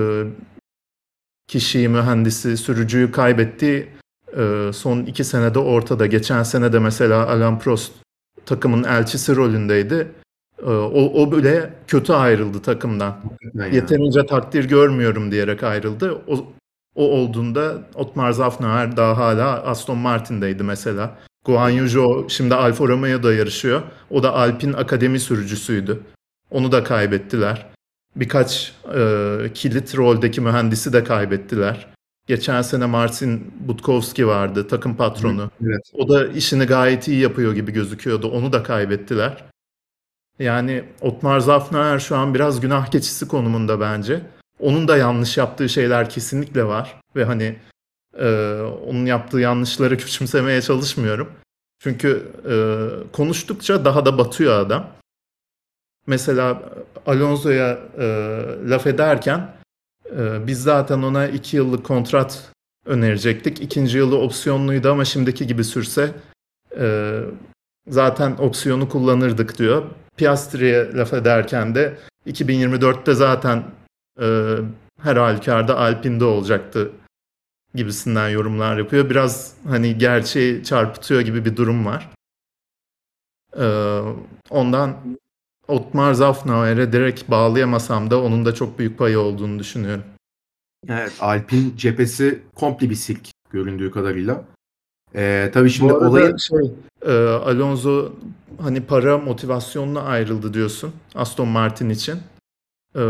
kişiyi, 1.52 1.90
mühendisi, 1.90 2.58
sürücüyü 2.58 3.12
kaybettiği 3.12 3.88
e, 4.38 4.72
son 4.74 5.00
iki 5.00 5.24
senede 5.24 5.60
ortada. 5.60 6.06
Geçen 6.06 6.44
sene 6.44 6.74
de 6.74 6.80
mesela 6.80 7.30
Alain 7.30 7.60
Prost 7.60 7.92
takımın 8.46 8.84
elçisi 8.84 9.36
rolündeydi. 9.36 10.08
E, 10.60 10.70
o, 10.70 11.24
o 11.24 11.32
bile 11.32 11.74
kötü 11.88 12.14
ayrıldı 12.14 12.62
takımdan. 12.62 13.18
Yani. 13.54 13.76
Yeterince 13.76 14.26
takdir 14.26 14.66
görmüyorum 14.70 15.32
diyerek 15.32 15.64
ayrıldı. 15.64 16.22
O, 16.28 16.46
o 16.96 17.04
olduğunda 17.04 17.82
Otmar 17.96 18.32
Zafnaer 18.32 18.98
daha 18.98 19.18
hala 19.18 19.64
Aston 19.64 19.98
Martin'deydi 19.98 20.64
mesela. 20.64 21.18
Guan 21.46 21.70
Yu 21.70 21.88
Zhou 21.88 22.30
şimdi 22.30 22.56
Alfa 22.56 22.88
Romeo'da 22.88 23.34
yarışıyor. 23.34 23.82
O 24.10 24.24
da 24.24 24.34
Alpine 24.34 24.76
akademi 24.76 25.20
sürücüsüydü. 25.20 26.00
Onu 26.52 26.72
da 26.72 26.84
kaybettiler. 26.84 27.68
Birkaç 28.16 28.74
e, 28.96 29.38
kilit 29.54 29.98
roldeki 29.98 30.42
mühendisi 30.42 30.94
de 30.94 31.04
kaybettiler. 31.04 31.88
Geçen 32.28 32.62
sene 32.62 32.86
Martin 32.86 33.54
Butkowski 33.60 34.28
vardı, 34.28 34.68
takım 34.68 34.96
patronu. 34.96 35.52
Evet. 35.64 35.82
O 35.94 36.10
da 36.10 36.28
işini 36.28 36.66
gayet 36.66 37.08
iyi 37.08 37.20
yapıyor 37.20 37.54
gibi 37.54 37.72
gözüküyordu. 37.72 38.28
Onu 38.28 38.54
da 38.54 38.64
kaybettiler. 38.64 39.44
Yani 40.40 40.84
Otmar 41.02 41.40
Zafner 41.40 42.00
şu 42.00 42.16
an 42.18 42.34
biraz 42.34 42.60
günah 42.60 42.92
keçisi 42.92 43.28
konumunda 43.28 43.80
bence. 43.80 44.22
Onun 44.60 44.88
da 44.88 44.98
yanlış 44.98 45.38
yaptığı 45.38 45.70
şeyler 45.70 46.10
kesinlikle 46.10 46.64
var. 46.64 47.00
Ve 47.16 47.26
hani 47.26 47.56
e, 48.20 48.60
onun 48.88 49.06
yaptığı 49.06 49.40
yanlışları 49.40 49.98
küçümsemeye 49.98 50.62
çalışmıyorum. 50.62 51.32
Çünkü 51.80 52.32
e, 52.50 52.56
konuştukça 53.12 53.86
daha 53.86 54.06
da 54.06 54.18
batıyor 54.18 54.60
adam. 54.60 54.88
Mesela 56.08 56.62
Alonso'ya 57.06 57.80
e, 57.98 58.06
laf 58.70 58.88
ederken 58.88 59.56
e, 60.18 60.48
biz 60.48 60.64
zaten 60.64 61.02
ona 61.02 61.28
iki 61.28 61.58
yıllık 61.58 61.86
kontrat 61.86 62.52
önerecektik. 62.86 63.62
İkinci 63.62 63.98
yılı 63.98 64.18
opsiyonluydu 64.18 64.92
ama 64.92 65.06
şimdiki 65.06 65.48
gibi 65.48 65.64
sürse 65.64 66.12
e, 66.78 67.18
zaten 67.88 68.32
opsiyonu 68.40 68.90
kullanırdık 68.90 69.58
diyor. 69.58 69.84
Piastri'ye 70.18 70.94
laf 70.94 71.14
ederken 71.14 71.76
de 71.76 71.98
2024'te 72.28 73.14
zaten 73.14 73.64
e, 74.22 74.56
her 75.02 75.16
halükarda 75.16 75.78
Alpine'de 75.78 76.26
olacaktı 76.26 76.92
gibisinden 77.76 78.30
yorumlar 78.30 78.78
yapıyor. 78.78 79.10
Biraz 79.10 79.54
hani 79.68 79.98
gerçeği 79.98 80.64
çarpıtıyor 80.64 81.22
gibi 81.22 81.46
bir 81.46 81.56
durum 81.56 81.86
var. 81.86 82.10
Ee, 83.58 84.02
ondan 84.50 84.98
Otmar 85.68 86.14
Zafnauer'e 86.14 86.94
direkt 86.94 87.30
bağlayamasam 87.30 88.12
da 88.12 88.22
onun 88.22 88.46
da 88.46 88.54
çok 88.54 88.80
büyük 88.80 88.98
payı 88.98 89.20
olduğunu 89.20 89.60
düşünüyorum. 89.60 90.04
Evet, 90.90 91.14
Alpin 91.20 91.74
cephesi 91.78 92.42
komple 92.56 92.90
bir 92.90 92.96
silk 92.96 93.30
göründüğü 93.50 93.92
kadarıyla. 93.92 94.44
Ee, 95.16 95.52
tabii 95.54 95.70
şimdi 95.70 95.94
olayın... 95.94 96.38
Şey, 96.38 96.72
e, 97.02 97.12
Alonso 97.28 98.14
hani 98.62 98.82
para 98.82 99.18
motivasyonla 99.18 100.04
ayrıldı 100.04 100.54
diyorsun 100.54 100.94
Aston 101.16 101.48
Martin 101.48 101.90
için. 101.90 102.20
E, 102.96 103.02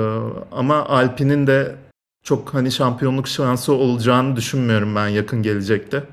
ama 0.52 0.86
Alpin'in 0.86 1.48
de 1.48 1.76
çok 2.24 2.54
hani 2.54 2.72
şampiyonluk 2.72 3.28
şansı 3.28 3.74
olacağını 3.74 4.36
düşünmüyorum 4.36 4.96
ben 4.96 5.08
yakın 5.08 5.44
gelecekte. 5.44 6.04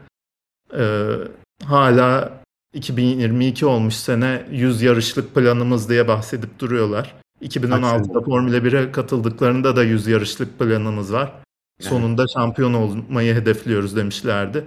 E, 0.79 1.09
hala 1.65 2.33
2022 2.75 3.67
olmuş 3.67 3.95
sene 3.95 4.47
100 4.51 4.83
yarışlık 4.83 5.35
planımız 5.35 5.89
diye 5.89 6.09
bahsedip 6.09 6.59
duruyorlar. 6.59 7.15
2016'da 7.43 8.21
Formula 8.21 8.57
1'e 8.57 8.93
katıldıklarında 8.93 9.77
da 9.77 9.85
100 9.85 10.07
yarışlık 10.07 10.59
planımız 10.59 11.13
var. 11.13 11.33
Yani. 11.81 11.91
Sonunda 11.91 12.27
şampiyon 12.29 12.75
olmayı 12.75 13.35
hedefliyoruz 13.35 13.97
demişlerdi. 13.97 14.65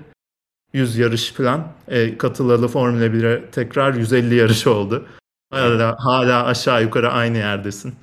100 0.73 0.97
yarış 0.97 1.31
falan. 1.31 1.67
E, 1.87 2.17
katılalı 2.17 2.67
Formula 2.67 3.05
1'e 3.05 3.51
tekrar 3.51 3.93
150 3.93 4.35
yarış 4.35 4.67
oldu. 4.67 5.07
Hala, 5.51 5.95
hala 5.99 6.45
aşağı 6.45 6.83
yukarı 6.83 7.11
aynı 7.11 7.37
yerdesin. 7.37 7.93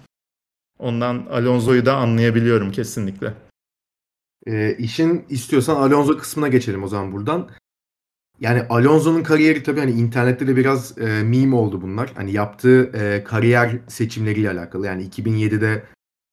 Ondan 0.78 1.26
Alonso'yu 1.30 1.86
da 1.86 1.96
anlayabiliyorum 1.96 2.72
kesinlikle. 2.72 3.34
E, 4.46 4.76
işin 4.76 5.26
istiyorsan 5.28 5.76
Alonso 5.76 6.18
kısmına 6.18 6.48
geçelim 6.48 6.84
o 6.84 6.88
zaman 6.88 7.12
buradan. 7.12 7.50
Yani 8.40 8.66
Alonso'nun 8.70 9.22
kariyeri 9.22 9.62
tabii 9.62 9.80
hani 9.80 9.90
internette 9.90 10.46
de 10.46 10.56
biraz 10.56 10.98
e, 10.98 11.22
meme 11.22 11.56
oldu 11.56 11.82
bunlar. 11.82 12.12
Hani 12.14 12.32
yaptığı 12.32 12.92
e, 12.94 13.24
kariyer 13.24 13.78
seçimleriyle 13.88 14.50
alakalı. 14.50 14.86
Yani 14.86 15.08
2007'de 15.08 15.84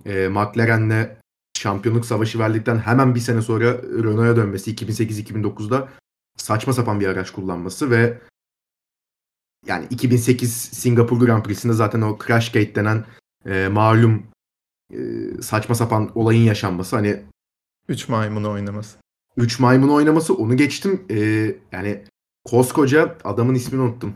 e, 0.06 0.28
McLaren'le 0.28 1.18
şampiyonluk 1.58 2.06
savaşı 2.06 2.40
verdikten 2.40 2.78
hemen 2.78 3.16
bir 3.16 3.20
sene 3.20 3.42
sonra 3.42 3.74
Renault'a 3.84 4.36
dönmesi 4.36 4.76
2008-2009'da 4.76 5.90
saçma 6.38 6.74
sapan 6.74 7.00
bir 7.00 7.08
araç 7.08 7.32
kullanması 7.32 7.92
ve 7.92 8.22
yani 9.66 9.88
2008 9.90 10.54
Singapur 10.54 11.20
Grand 11.20 11.44
Prix'sinde 11.44 11.74
zaten 11.74 12.02
o 12.02 12.18
Crashgate 12.18 12.76
denen 12.76 13.06
e, 13.46 13.68
malum 13.68 14.24
e, 14.94 14.98
saçma 15.42 15.76
sapan 15.76 16.12
olayın 16.16 16.44
yaşanması 16.44 16.96
hani 16.96 17.24
3 17.88 18.10
maymun 18.10 18.44
oynaması. 18.44 19.05
3 19.38 19.60
maymun 19.60 19.90
oynaması 19.90 20.34
onu 20.34 20.58
geçtim. 20.58 21.06
E, 21.10 21.16
yani 21.72 22.04
koskoca 22.46 23.18
adamın 23.24 23.56
ismini 23.56 23.82
unuttum. 23.82 24.16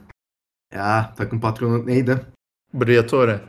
Ya 0.73 1.13
takım 1.17 1.41
patronu 1.41 1.88
neydi? 1.88 2.21
Briatore. 2.73 3.41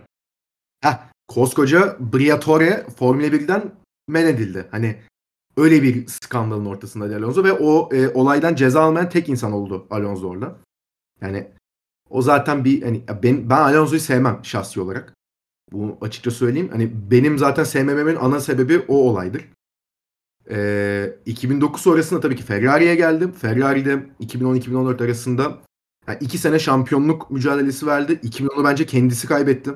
Heh, 0.80 0.98
koskoca 1.28 1.96
Briatore 2.00 2.86
Formula 2.96 3.26
1'den 3.26 3.72
men 4.08 4.26
edildi. 4.26 4.68
Hani 4.70 4.98
öyle 5.56 5.82
bir 5.82 6.06
skandalın 6.06 6.66
ortasında 6.66 7.04
Alonso 7.16 7.44
ve 7.44 7.52
o 7.52 7.88
e, 7.94 8.08
olaydan 8.08 8.54
ceza 8.54 8.82
almayan 8.82 9.08
tek 9.08 9.28
insan 9.28 9.52
oldu 9.52 9.86
Alonso 9.90 10.28
orada. 10.28 10.56
Yani 11.20 11.50
o 12.10 12.22
zaten 12.22 12.64
bir 12.64 12.82
hani 12.82 13.04
ben 13.22 13.50
ben 13.50 13.56
Alonso'yu 13.56 14.00
sevmem 14.00 14.40
şahsi 14.42 14.80
olarak. 14.80 15.14
Bu 15.72 15.98
açıkça 16.00 16.30
söyleyeyim. 16.30 16.68
Hani 16.72 17.10
benim 17.10 17.38
zaten 17.38 17.64
sevmememin 17.64 18.16
ana 18.16 18.40
sebebi 18.40 18.78
o 18.88 18.94
olaydır. 18.94 19.44
Ee, 20.50 21.16
2009 21.26 21.80
sonrasında 21.82 22.20
tabii 22.20 22.36
ki 22.36 22.42
Ferrari'ye 22.42 22.94
geldim. 22.94 23.32
Ferrari'de 23.32 24.06
2010-2014 24.20 25.04
arasında 25.04 25.58
yani 26.08 26.18
iki 26.20 26.38
sene 26.38 26.58
şampiyonluk 26.58 27.30
mücadelesi 27.30 27.86
verdi. 27.86 28.12
2010'u 28.12 28.64
bence 28.64 28.86
kendisi 28.86 29.26
kaybetti. 29.26 29.70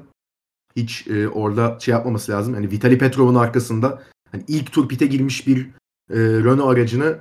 Hiç 0.77 1.07
e, 1.09 1.29
orada 1.29 1.79
şey 1.81 1.93
yapmaması 1.93 2.33
lazım. 2.33 2.55
Yani 2.55 2.71
Vitali 2.71 2.99
Petrov'un 2.99 3.35
arkasında 3.35 4.03
hani 4.33 4.45
ilk 4.49 4.73
tur 4.73 4.89
pite 4.89 5.07
girmiş 5.07 5.47
bir 5.47 5.67
e, 6.11 6.19
Renault 6.19 6.73
aracını 6.73 7.19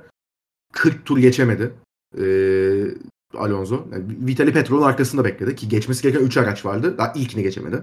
40 0.72 1.06
tur 1.06 1.18
geçemedi. 1.18 1.74
E, 2.18 2.24
Alonso. 3.34 3.86
Yani 3.92 4.04
Vitali 4.26 4.52
Petrov'un 4.52 4.82
arkasında 4.82 5.24
bekledi 5.24 5.56
ki 5.56 5.68
geçmesi 5.68 6.02
gereken 6.02 6.26
3 6.26 6.36
araç 6.36 6.64
vardı. 6.64 6.98
Daha 6.98 7.12
ilkini 7.12 7.42
geçemedi. 7.42 7.82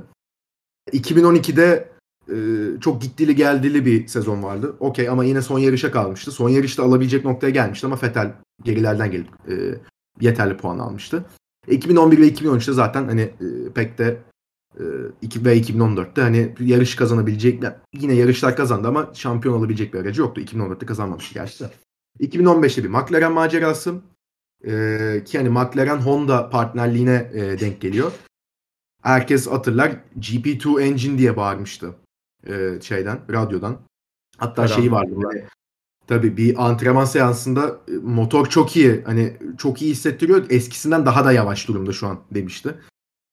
2012'de 0.92 1.92
e, 2.32 2.38
çok 2.80 3.02
gittili 3.02 3.36
geldili 3.36 3.86
bir 3.86 4.08
sezon 4.08 4.44
vardı. 4.44 4.76
Okey 4.80 5.10
ama 5.10 5.24
yine 5.24 5.42
son 5.42 5.60
yarışa 5.60 5.92
kalmıştı. 5.92 6.32
Son 6.32 6.50
yarışta 6.50 6.84
alabilecek 6.84 7.26
noktaya 7.26 7.50
gelmişti 7.50 7.86
ama 7.88 8.00
Vettel 8.04 8.34
gerilerden 8.64 9.12
gelip 9.12 9.28
e, 9.50 9.54
yeterli 10.22 10.58
puan 10.58 10.80
almıştı. 10.80 11.26
2011 11.68 12.18
ve 12.18 12.28
2013'te 12.28 12.74
zaten 12.74 13.08
hani 13.08 13.22
e, 13.22 13.72
pek 13.76 13.98
de 13.98 14.18
e, 14.80 14.84
ve 15.46 15.60
2014'te 15.60 16.22
hani 16.22 16.56
yarış 16.60 16.96
kazanabilecek 16.96 17.64
yine 17.94 18.14
yarışlar 18.14 18.56
kazandı 18.56 18.88
ama 18.88 19.10
şampiyon 19.14 19.56
olabilecek 19.56 19.94
bir 19.94 20.00
aracı 20.00 20.22
yoktu. 20.22 20.42
2014'te 20.42 20.86
kazanmamıştı 20.86 21.34
gerçi 21.34 21.66
2015'te 22.20 22.84
bir 22.84 22.90
McLaren 22.90 23.32
macerası 23.32 23.96
e, 24.66 25.24
ki 25.26 25.38
hani 25.38 25.50
McLaren 25.50 25.98
Honda 25.98 26.50
partnerliğine 26.50 27.32
e, 27.34 27.60
denk 27.60 27.82
geliyor. 27.82 28.12
Herkes 29.04 29.48
hatırlar 29.48 29.92
GP2 30.20 30.82
engine 30.82 31.18
diye 31.18 31.38
bağırmıştı 31.38 31.96
e, 32.48 32.82
şeyden 32.82 33.20
radyodan. 33.30 33.78
Hatta 34.38 34.62
Adam. 34.62 34.76
şeyi 34.76 34.92
vardı 34.92 35.12
böyle 35.24 35.48
Tabii 36.12 36.38
bir 36.38 36.66
antrenman 36.68 37.06
seansında 37.06 37.82
e, 37.88 37.92
motor 37.92 38.46
çok 38.46 38.76
iyi. 38.76 39.02
Hani 39.06 39.38
çok 39.58 39.82
iyi 39.82 39.92
hissettiriyor. 39.92 40.46
Eskisinden 40.50 41.06
daha 41.06 41.26
da 41.26 41.32
yavaş 41.32 41.68
durumda 41.68 41.94
şu 41.94 42.08
an 42.08 42.20
demişti. 42.32 42.76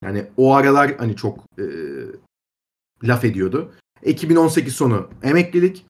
Yani 0.04 0.26
o 0.36 0.54
aralar 0.54 0.96
hani 0.98 1.16
çok 1.16 1.38
e, 1.58 1.64
laf 3.02 3.24
ediyordu. 3.24 3.72
2018 4.04 4.74
sonu 4.74 5.08
emeklilik. 5.22 5.86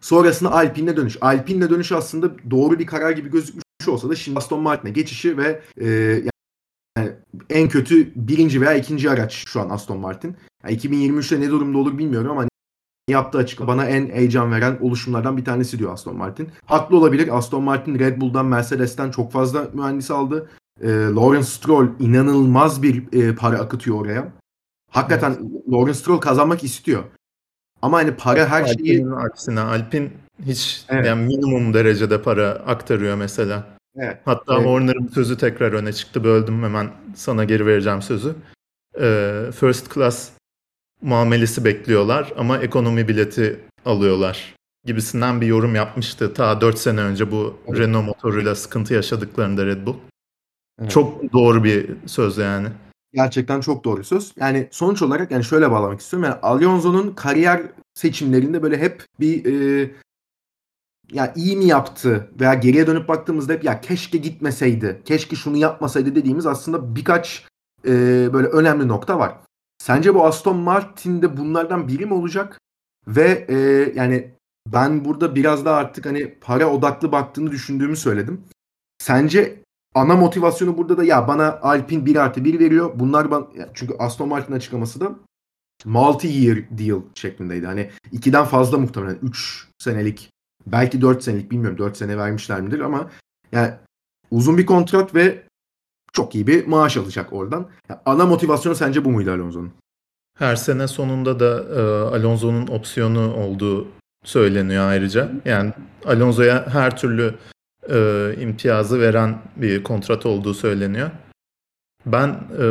Sonrasında 0.00 0.52
Alpine'e 0.52 0.96
dönüş. 0.96 1.16
Alpine'e 1.20 1.70
dönüş 1.70 1.92
aslında 1.92 2.50
doğru 2.50 2.78
bir 2.78 2.86
karar 2.86 3.10
gibi 3.10 3.30
gözükmüş 3.30 3.88
olsa 3.88 4.08
da 4.08 4.14
şimdi 4.14 4.38
Aston 4.38 4.62
Martin'e 4.62 4.92
geçişi 4.92 5.38
ve 5.38 5.62
e, 5.80 5.88
yani 6.98 7.12
en 7.50 7.68
kötü 7.68 8.12
birinci 8.16 8.60
veya 8.60 8.74
ikinci 8.74 9.10
araç 9.10 9.44
şu 9.46 9.60
an 9.60 9.70
Aston 9.70 9.98
Martin. 9.98 10.36
Yani 10.64 10.76
2023'te 10.76 11.40
ne 11.40 11.50
durumda 11.50 11.78
olur 11.78 11.98
bilmiyorum 11.98 12.30
ama 12.30 12.48
yaptığı 13.08 13.38
açıklama 13.38 13.72
bana 13.72 13.86
en 13.86 14.10
heyecan 14.10 14.52
veren 14.52 14.78
oluşumlardan 14.80 15.36
bir 15.36 15.44
tanesi 15.44 15.78
diyor 15.78 15.92
Aston 15.92 16.16
Martin. 16.16 16.48
Haklı 16.64 16.96
olabilir. 16.96 17.38
Aston 17.38 17.62
Martin 17.62 17.98
Red 17.98 18.20
Bull'dan 18.20 18.46
Mercedes'ten 18.46 19.10
çok 19.10 19.32
fazla 19.32 19.68
mühendis 19.72 20.10
aldı. 20.10 20.50
E, 20.80 20.88
Lawrence 20.88 21.46
Stroll 21.46 21.88
inanılmaz 22.00 22.82
bir 22.82 23.12
e, 23.12 23.34
para 23.34 23.58
akıtıyor 23.58 24.00
oraya. 24.00 24.32
Hakikaten 24.90 25.30
evet. 25.30 25.68
Lawrence 25.72 25.98
Stroll 25.98 26.18
kazanmak 26.18 26.64
istiyor. 26.64 27.04
Ama 27.82 27.96
hani 27.96 28.16
para 28.16 28.48
her 28.48 28.62
Alpin'in 28.62 28.86
şeyi... 28.86 29.06
aksine 29.06 29.60
Alpin 29.60 30.12
hiç 30.46 30.84
evet. 30.88 31.06
yani 31.06 31.26
minimum 31.26 31.74
derecede 31.74 32.22
para 32.22 32.48
aktarıyor 32.50 33.16
mesela. 33.16 33.76
Evet. 33.96 34.20
Hatta 34.24 34.54
evet. 34.56 34.66
Horner'ın 34.66 35.08
sözü 35.08 35.38
tekrar 35.38 35.72
öne 35.72 35.92
çıktı. 35.92 36.24
Böldüm 36.24 36.62
hemen 36.62 36.90
sana 37.16 37.44
geri 37.44 37.66
vereceğim 37.66 38.02
sözü. 38.02 38.34
Ee, 39.00 39.44
first 39.60 39.94
class 39.94 40.30
muamelesi 41.02 41.64
bekliyorlar 41.64 42.32
ama 42.36 42.58
ekonomi 42.58 43.08
bileti 43.08 43.60
alıyorlar 43.84 44.54
gibisinden 44.84 45.40
bir 45.40 45.46
yorum 45.46 45.74
yapmıştı 45.74 46.34
ta 46.34 46.60
4 46.60 46.78
sene 46.78 47.00
önce 47.00 47.30
bu 47.30 47.56
evet. 47.68 47.78
Renault 47.78 48.06
motoruyla 48.06 48.54
sıkıntı 48.54 48.94
yaşadıklarında 48.94 49.66
Red 49.66 49.86
Bull. 49.86 49.96
Evet. 50.80 50.90
Çok 50.90 51.32
doğru 51.32 51.64
bir 51.64 51.90
söz 52.06 52.38
yani. 52.38 52.68
Gerçekten 53.12 53.60
çok 53.60 53.84
doğru 53.84 54.04
söz. 54.04 54.32
Yani 54.36 54.68
sonuç 54.70 55.02
olarak 55.02 55.30
yani 55.30 55.44
şöyle 55.44 55.70
bağlamak 55.70 56.00
istiyorum. 56.00 56.28
Yani 56.30 56.40
Alonso'nun 56.42 57.10
kariyer 57.10 57.62
seçimlerinde 57.94 58.62
böyle 58.62 58.78
hep 58.78 59.04
bir 59.20 59.44
e, 59.44 59.90
ya 61.12 61.32
iyi 61.36 61.56
mi 61.56 61.64
yaptı 61.64 62.30
veya 62.40 62.54
geriye 62.54 62.86
dönüp 62.86 63.08
baktığımızda 63.08 63.52
hep 63.52 63.64
ya 63.64 63.80
keşke 63.80 64.18
gitmeseydi, 64.18 65.02
keşke 65.04 65.36
şunu 65.36 65.56
yapmasaydı 65.56 66.14
dediğimiz 66.14 66.46
aslında 66.46 66.96
birkaç 66.96 67.46
e, 67.86 67.92
böyle 68.32 68.48
önemli 68.48 68.88
nokta 68.88 69.18
var. 69.18 69.36
Sence 69.78 70.14
bu 70.14 70.26
Aston 70.26 70.56
Martin'de 70.56 71.36
bunlardan 71.36 71.88
biri 71.88 72.06
mi 72.06 72.14
olacak? 72.14 72.60
Ve 73.06 73.46
e, 73.48 73.56
yani 73.98 74.34
ben 74.72 75.04
burada 75.04 75.34
biraz 75.34 75.64
daha 75.64 75.76
artık 75.76 76.06
hani 76.06 76.34
para 76.40 76.70
odaklı 76.70 77.12
baktığını 77.12 77.50
düşündüğümü 77.50 77.96
söyledim. 77.96 78.40
Sence 78.98 79.62
ana 79.94 80.16
motivasyonu 80.16 80.78
burada 80.78 80.96
da 80.96 81.04
ya 81.04 81.28
bana 81.28 81.60
Alpine 81.60 82.06
1 82.06 82.16
artı 82.16 82.44
1 82.44 82.60
veriyor. 82.60 82.92
Bunlar 82.94 83.30
bana, 83.30 83.46
çünkü 83.74 83.94
Aston 83.98 84.28
Martin 84.28 84.52
açıklaması 84.52 85.00
da 85.00 85.14
multi-year 85.84 86.78
deal 86.78 87.00
şeklindeydi. 87.14 87.66
Hani 87.66 87.90
2'den 88.12 88.44
fazla 88.44 88.78
muhtemelen 88.78 89.18
3 89.22 89.68
senelik 89.78 90.30
belki 90.66 91.00
4 91.00 91.22
senelik 91.22 91.50
bilmiyorum 91.50 91.78
4 91.78 91.96
sene 91.96 92.18
vermişler 92.18 92.60
midir 92.60 92.80
ama 92.80 93.10
yani 93.52 93.74
uzun 94.30 94.58
bir 94.58 94.66
kontrat 94.66 95.14
ve 95.14 95.42
çok 96.12 96.34
iyi 96.34 96.46
bir 96.46 96.66
maaş 96.66 96.96
alacak 96.96 97.32
oradan. 97.32 97.68
Yani 97.88 98.00
ana 98.06 98.26
motivasyonu 98.26 98.74
sence 98.74 99.04
bu 99.04 99.10
muydu 99.10 99.30
Alonso'nun? 99.30 99.72
Her 100.38 100.56
sene 100.56 100.88
sonunda 100.88 101.40
da 101.40 101.80
e, 101.80 101.80
Alonso'nun 102.16 102.66
opsiyonu 102.66 103.34
olduğu 103.34 103.88
söyleniyor 104.24 104.88
ayrıca. 104.88 105.32
Yani 105.44 105.72
Alonso'ya 106.06 106.66
her 106.68 106.96
türlü 106.96 107.34
e, 107.90 108.30
imtiyazı 108.40 109.00
veren 109.00 109.38
bir 109.56 109.82
kontrat 109.82 110.26
olduğu 110.26 110.54
söyleniyor. 110.54 111.10
Ben 112.06 112.28
e, 112.60 112.66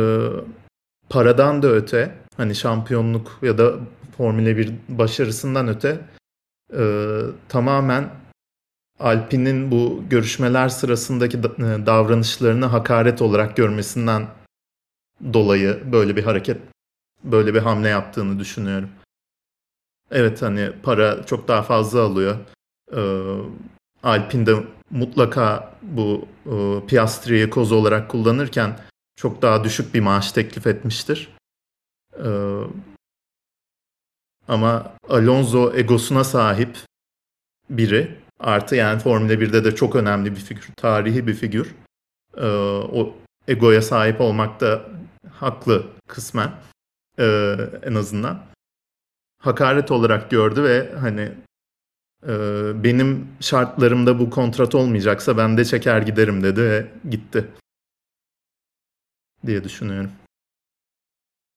paradan 1.08 1.62
da 1.62 1.68
öte 1.68 2.14
hani 2.36 2.54
şampiyonluk 2.54 3.38
ya 3.42 3.58
da 3.58 3.72
Formula 4.16 4.56
1 4.56 4.72
başarısından 4.88 5.68
öte 5.68 6.00
tamamen 7.48 8.10
Alpine'in 9.00 9.70
bu 9.70 10.04
görüşmeler 10.10 10.68
sırasındaki 10.68 11.38
e, 11.38 11.86
davranışlarını 11.86 12.64
hakaret 12.64 13.22
olarak 13.22 13.56
görmesinden 13.56 14.26
dolayı 15.32 15.92
böyle 15.92 16.16
bir 16.16 16.24
hareket, 16.24 16.60
böyle 17.24 17.54
bir 17.54 17.60
hamle 17.60 17.88
yaptığını 17.88 18.38
düşünüyorum. 18.38 18.90
Evet 20.10 20.42
hani 20.42 20.72
para 20.82 21.26
çok 21.26 21.48
daha 21.48 21.62
fazla 21.62 22.02
alıyor. 22.02 22.36
Ee, 22.92 23.38
Alpine 24.02 24.46
de 24.46 24.54
mutlaka 24.90 25.74
bu 25.82 26.28
e, 26.46 26.86
Piastri'yi 26.86 27.50
koz 27.50 27.72
olarak 27.72 28.10
kullanırken 28.10 28.78
çok 29.16 29.42
daha 29.42 29.64
düşük 29.64 29.94
bir 29.94 30.00
maaş 30.00 30.32
teklif 30.32 30.66
etmiştir. 30.66 31.28
Ee, 32.18 32.60
ama 34.48 34.92
Alonso 35.08 35.72
egosuna 35.76 36.24
sahip 36.24 36.78
biri 37.70 38.24
Artı 38.40 38.76
yani 38.76 39.00
Formula 39.00 39.32
1'de 39.32 39.64
de 39.64 39.74
çok 39.74 39.96
önemli 39.96 40.30
bir 40.30 40.40
figür, 40.40 40.68
tarihi 40.76 41.26
bir 41.26 41.34
figür. 41.34 41.74
Ee, 42.36 42.46
o 42.92 43.14
egoya 43.48 43.82
sahip 43.82 44.20
olmak 44.20 44.60
da 44.60 44.82
haklı 45.32 45.86
kısmen 46.06 46.52
ee, 47.18 47.56
en 47.82 47.94
azından. 47.94 48.46
Hakaret 49.38 49.90
olarak 49.90 50.30
gördü 50.30 50.62
ve 50.62 50.92
hani 51.00 51.32
e, 52.28 52.32
benim 52.84 53.28
şartlarımda 53.40 54.18
bu 54.18 54.30
kontrat 54.30 54.74
olmayacaksa 54.74 55.36
ben 55.36 55.56
de 55.56 55.64
çeker 55.64 56.02
giderim 56.02 56.42
dedi 56.42 56.62
ve 56.62 56.86
gitti 57.10 57.48
diye 59.46 59.64
düşünüyorum. 59.64 60.10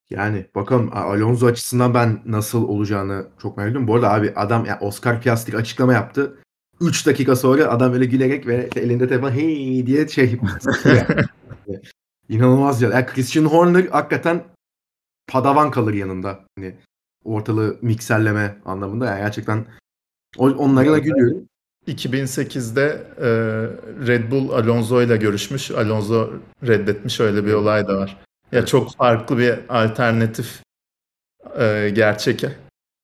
Yani 0.10 0.46
bakalım 0.56 0.90
Alonso 0.94 1.48
açısından 1.48 1.94
ben 1.94 2.22
nasıl 2.26 2.64
olacağını 2.68 3.28
çok 3.42 3.58
merak 3.58 3.70
ediyorum. 3.70 3.88
Bu 3.88 3.96
arada 3.96 4.14
abi 4.14 4.34
adam 4.36 4.66
yani 4.66 4.80
Oscar 4.80 5.22
Piastri 5.22 5.58
açıklama 5.58 5.94
yaptı. 5.94 6.38
3 6.82 7.06
dakika 7.08 7.36
sonra 7.36 7.68
adam 7.68 7.94
öyle 7.94 8.06
gülerek 8.06 8.48
ve 8.48 8.70
elinde 8.76 9.08
telefon 9.08 9.32
hey 9.32 9.88
diye 9.88 10.08
şey 10.08 10.40
İnanılmaz 12.30 12.82
ya. 12.82 12.90
Yani 12.90 13.06
Christian 13.06 13.46
Horner 13.46 13.86
hakikaten 13.86 14.44
padavan 15.28 15.72
kalır 15.72 15.94
yanında. 15.94 16.40
Hani 16.58 16.76
ortalığı 17.24 17.78
mikserleme 17.82 18.58
anlamında. 18.66 19.06
Yani 19.06 19.20
gerçekten 19.20 19.66
onlara 20.38 20.92
da 20.92 20.98
gülüyorum. 20.98 21.48
2008'de 21.88 23.08
e, 23.18 23.28
Red 24.08 24.32
Bull 24.32 24.50
Alonso 24.50 25.02
ile 25.02 25.18
görüşmüş. 25.18 25.72
Alonso 25.72 26.34
reddetmiş. 26.68 27.20
Öyle 27.20 27.46
bir 27.46 27.54
olay 27.54 27.88
da 27.88 27.98
var. 27.98 28.27
Ya 28.52 28.66
çok 28.66 28.96
farklı 28.96 29.38
bir 29.38 29.60
alternatif 29.70 30.62
e, 31.60 31.92
gerçek 31.94 32.44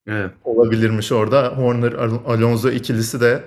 evet. 0.08 0.32
olabilirmiş 0.44 1.12
orada. 1.12 1.58
Horner 1.58 1.94
Alonso 2.26 2.70
ikilisi 2.70 3.22
de 3.22 3.44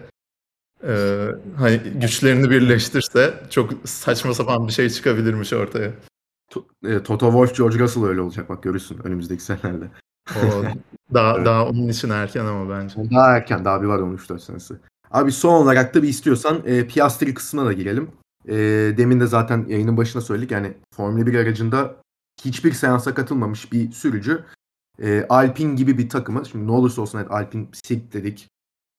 ee, 0.84 1.28
hani 1.56 1.78
güçlerini 1.78 2.50
birleştirse 2.50 3.34
çok 3.50 3.70
saçma 3.84 4.34
sapan 4.34 4.68
bir 4.68 4.72
şey 4.72 4.90
çıkabilirmiş 4.90 5.52
ortaya. 5.52 5.92
E, 6.84 7.02
Toto 7.02 7.26
Wolff, 7.26 7.56
George 7.56 7.78
Russell 7.78 8.04
öyle 8.04 8.20
olacak 8.20 8.48
bak 8.48 8.62
görürsün 8.62 8.98
önümüzdeki 9.04 9.42
senelerde. 9.42 9.90
O, 10.30 10.64
daha, 11.14 11.36
evet. 11.36 11.46
daha 11.46 11.66
onun 11.66 11.88
için 11.88 12.10
erken 12.10 12.44
ama 12.44 12.70
bence. 12.70 13.10
Daha 13.10 13.36
erken 13.36 13.64
daha 13.64 13.82
bir 13.82 13.86
var 13.86 13.98
13-4 13.98 14.38
senesi. 14.38 14.74
Abi 15.10 15.32
son 15.32 15.52
olarak 15.52 15.94
da 15.94 16.02
bir 16.02 16.08
istiyorsan 16.08 16.62
e, 16.64 16.86
Piastri 16.86 17.34
kısmına 17.34 17.66
da 17.66 17.72
girelim. 17.72 18.10
E, 18.48 18.54
demin 18.96 19.20
de 19.20 19.26
zaten 19.26 19.66
yayının 19.68 19.96
başına 19.96 20.22
söyledik 20.22 20.50
yani 20.50 20.74
Formula 20.94 21.26
1 21.26 21.34
aracında 21.34 21.96
hiçbir 22.44 22.72
seansa 22.72 23.14
katılmamış 23.14 23.72
bir 23.72 23.92
sürücü 23.92 24.44
e, 25.02 25.26
Alpine 25.28 25.74
gibi 25.74 25.98
bir 25.98 26.08
takımı 26.08 26.46
şimdi 26.46 26.66
ne 26.66 26.72
olursa 26.72 27.02
olsun 27.02 27.18
evet, 27.18 27.30
Alpine 27.30 27.66
sit 27.72 28.12
dedik 28.12 28.48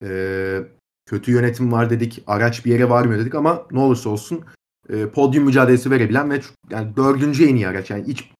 e, 0.03 0.61
kötü 1.05 1.31
yönetim 1.31 1.71
var 1.71 1.89
dedik. 1.89 2.23
Araç 2.27 2.65
bir 2.65 2.71
yere 2.71 2.89
varmıyor 2.89 3.21
dedik 3.21 3.35
ama 3.35 3.65
ne 3.71 3.79
olursa 3.79 4.09
olsun 4.09 4.45
e, 4.89 5.09
podyum 5.09 5.45
mücadelesi 5.45 5.91
verebilen 5.91 6.31
ve 6.31 6.41
yani 6.69 6.95
dördüncü 6.95 7.47
en 7.47 7.55
iyi 7.55 7.67
araç. 7.67 7.89
Yani 7.89 8.07
hiç 8.07 8.31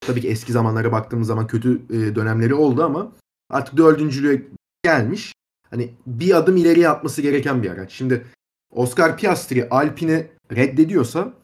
tabii 0.00 0.20
ki 0.20 0.28
eski 0.28 0.52
zamanlara 0.52 0.92
baktığımız 0.92 1.26
zaman 1.26 1.46
kötü 1.46 1.82
e, 1.90 2.14
dönemleri 2.14 2.54
oldu 2.54 2.84
ama 2.84 3.12
artık 3.50 3.76
dördüncülüğe 3.76 4.42
gelmiş. 4.82 5.32
Hani 5.70 5.94
bir 6.06 6.36
adım 6.36 6.56
ileriye 6.56 6.88
atması 6.88 7.22
gereken 7.22 7.62
bir 7.62 7.70
araç. 7.70 7.92
Şimdi 7.92 8.26
Oscar 8.74 9.16
Piastri 9.16 9.68
Alpine 9.68 10.30
reddediyorsa 10.52 11.34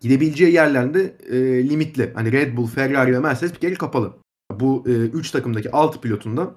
gidebileceği 0.00 0.52
yerlerde 0.52 1.16
e, 1.30 1.68
limitli. 1.68 2.12
Hani 2.14 2.32
Red 2.32 2.56
Bull, 2.56 2.66
Ferrari 2.66 3.12
ve 3.12 3.18
Mercedes 3.18 3.54
bir 3.54 3.58
kere 3.58 3.74
kapalı. 3.74 4.16
Bu 4.52 4.84
3 4.86 5.28
e, 5.28 5.32
takımdaki 5.32 5.70
6 5.70 6.00
pilotunda 6.00 6.54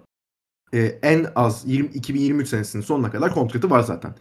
e, 0.74 0.80
en 1.02 1.28
az 1.36 1.64
20, 1.66 1.88
2023 1.88 2.48
senesinin 2.48 2.84
sonuna 2.84 3.12
kadar 3.12 3.34
kontratı 3.34 3.70
var 3.70 3.80
zaten. 3.80 4.16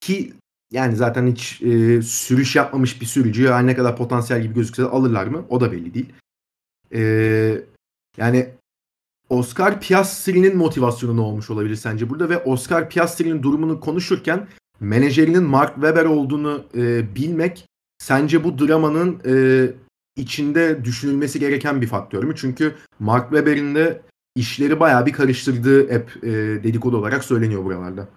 Ki 0.00 0.32
yani 0.72 0.96
zaten 0.96 1.26
hiç 1.26 1.62
e, 1.62 2.02
sürüş 2.02 2.56
yapmamış 2.56 3.00
bir 3.00 3.06
sürücüyü 3.06 3.48
her 3.48 3.66
ne 3.66 3.76
kadar 3.76 3.96
potansiyel 3.96 4.42
gibi 4.42 4.54
gözükse 4.54 4.82
de 4.82 4.86
alırlar 4.86 5.26
mı? 5.26 5.44
O 5.48 5.60
da 5.60 5.72
belli 5.72 5.94
değil. 5.94 6.12
E, 6.94 7.02
yani 8.16 8.48
Oscar 9.28 9.80
Piastri'nin 9.80 10.56
motivasyonu 10.56 11.16
ne 11.16 11.20
olmuş 11.20 11.50
olabilir 11.50 11.76
sence 11.76 12.10
burada 12.10 12.28
ve 12.28 12.38
Oscar 12.38 12.90
Piastri'nin 12.90 13.42
durumunu 13.42 13.80
konuşurken 13.80 14.48
menajerinin 14.82 15.42
Mark 15.42 15.74
Webber 15.74 16.04
olduğunu 16.04 16.64
e, 16.76 17.14
bilmek 17.14 17.66
sence 17.98 18.44
bu 18.44 18.58
dramanın 18.58 19.20
e, 19.26 19.34
içinde 20.16 20.84
düşünülmesi 20.84 21.40
gereken 21.40 21.80
bir 21.80 21.86
faktör 21.86 22.24
mü? 22.24 22.34
Çünkü 22.36 22.74
Mark 22.98 23.30
Webber'in 23.30 23.74
de 23.74 24.02
işleri 24.36 24.80
bayağı 24.80 25.06
bir 25.06 25.12
karıştırdığı 25.12 25.90
hep 25.90 26.24
e, 26.24 26.30
dedikodu 26.62 26.96
olarak 26.96 27.24
söyleniyor 27.24 27.64
buralarda. 27.64 28.08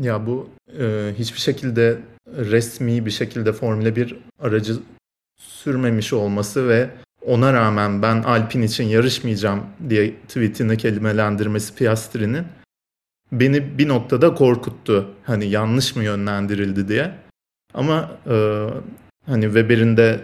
Ya 0.00 0.26
bu 0.26 0.48
e, 0.78 1.14
hiçbir 1.18 1.40
şekilde 1.40 1.98
resmi 2.26 3.06
bir 3.06 3.10
şekilde 3.10 3.52
Formula 3.52 3.96
1 3.96 4.16
aracı 4.40 4.76
sürmemiş 5.36 6.12
olması 6.12 6.68
ve 6.68 6.90
ona 7.26 7.52
rağmen 7.52 8.02
ben 8.02 8.22
Alpin 8.22 8.62
için 8.62 8.84
yarışmayacağım 8.84 9.62
diye 9.88 10.14
tweetini 10.14 10.76
kelimelendirmesi 10.76 11.74
Piastri'nin 11.74 12.44
beni 13.40 13.78
bir 13.78 13.88
noktada 13.88 14.34
korkuttu. 14.34 15.10
Hani 15.24 15.46
yanlış 15.46 15.96
mı 15.96 16.04
yönlendirildi 16.04 16.88
diye. 16.88 17.14
Ama 17.74 18.10
e, 18.30 18.66
hani 19.26 19.44
Weber'in 19.44 19.96
de 19.96 20.20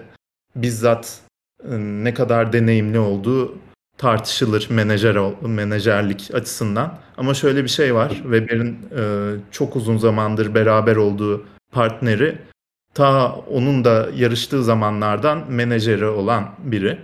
bizzat 0.57 1.21
e, 1.65 1.79
ne 1.79 2.15
kadar 2.15 2.53
deneyimli 2.53 2.99
olduğu 2.99 3.59
tartışılır 3.99 4.67
menajer 4.71 5.17
menajerlik 5.43 6.31
açısından. 6.35 6.99
Ama 7.17 7.35
şöyle 7.35 7.65
bir 7.65 7.69
şey 7.69 7.95
var. 7.95 8.09
Weber'in 8.09 8.79
e, 8.97 9.03
çok 9.51 9.77
uzun 9.77 9.97
zamandır 9.97 10.55
beraber 10.55 10.97
olduğu 10.97 11.47
partneri 11.73 12.39
ta 12.95 13.35
onun 13.35 13.85
da 13.85 14.09
yarıştığı 14.17 14.65
zamanlardan 14.65 15.53
menajeri 15.53 16.07
olan 16.07 16.51
biri. 16.59 16.99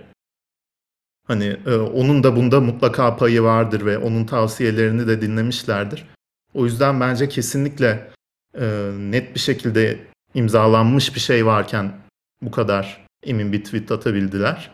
Hani 1.27 1.57
e, 1.65 1.75
onun 1.75 2.23
da 2.23 2.35
bunda 2.35 2.61
mutlaka 2.61 3.15
payı 3.17 3.43
vardır 3.43 3.85
ve 3.85 3.97
onun 3.97 4.25
tavsiyelerini 4.25 5.07
de 5.07 5.21
dinlemişlerdir. 5.21 6.05
O 6.53 6.65
yüzden 6.65 6.99
bence 6.99 7.29
kesinlikle 7.29 8.11
e, 8.59 8.91
net 8.97 9.35
bir 9.35 9.39
şekilde 9.39 9.99
imzalanmış 10.33 11.15
bir 11.15 11.19
şey 11.19 11.45
varken 11.45 11.93
bu 12.41 12.51
kadar 12.51 13.05
emin 13.23 13.53
bir 13.53 13.63
tweet 13.63 13.91
atabildiler. 13.91 14.71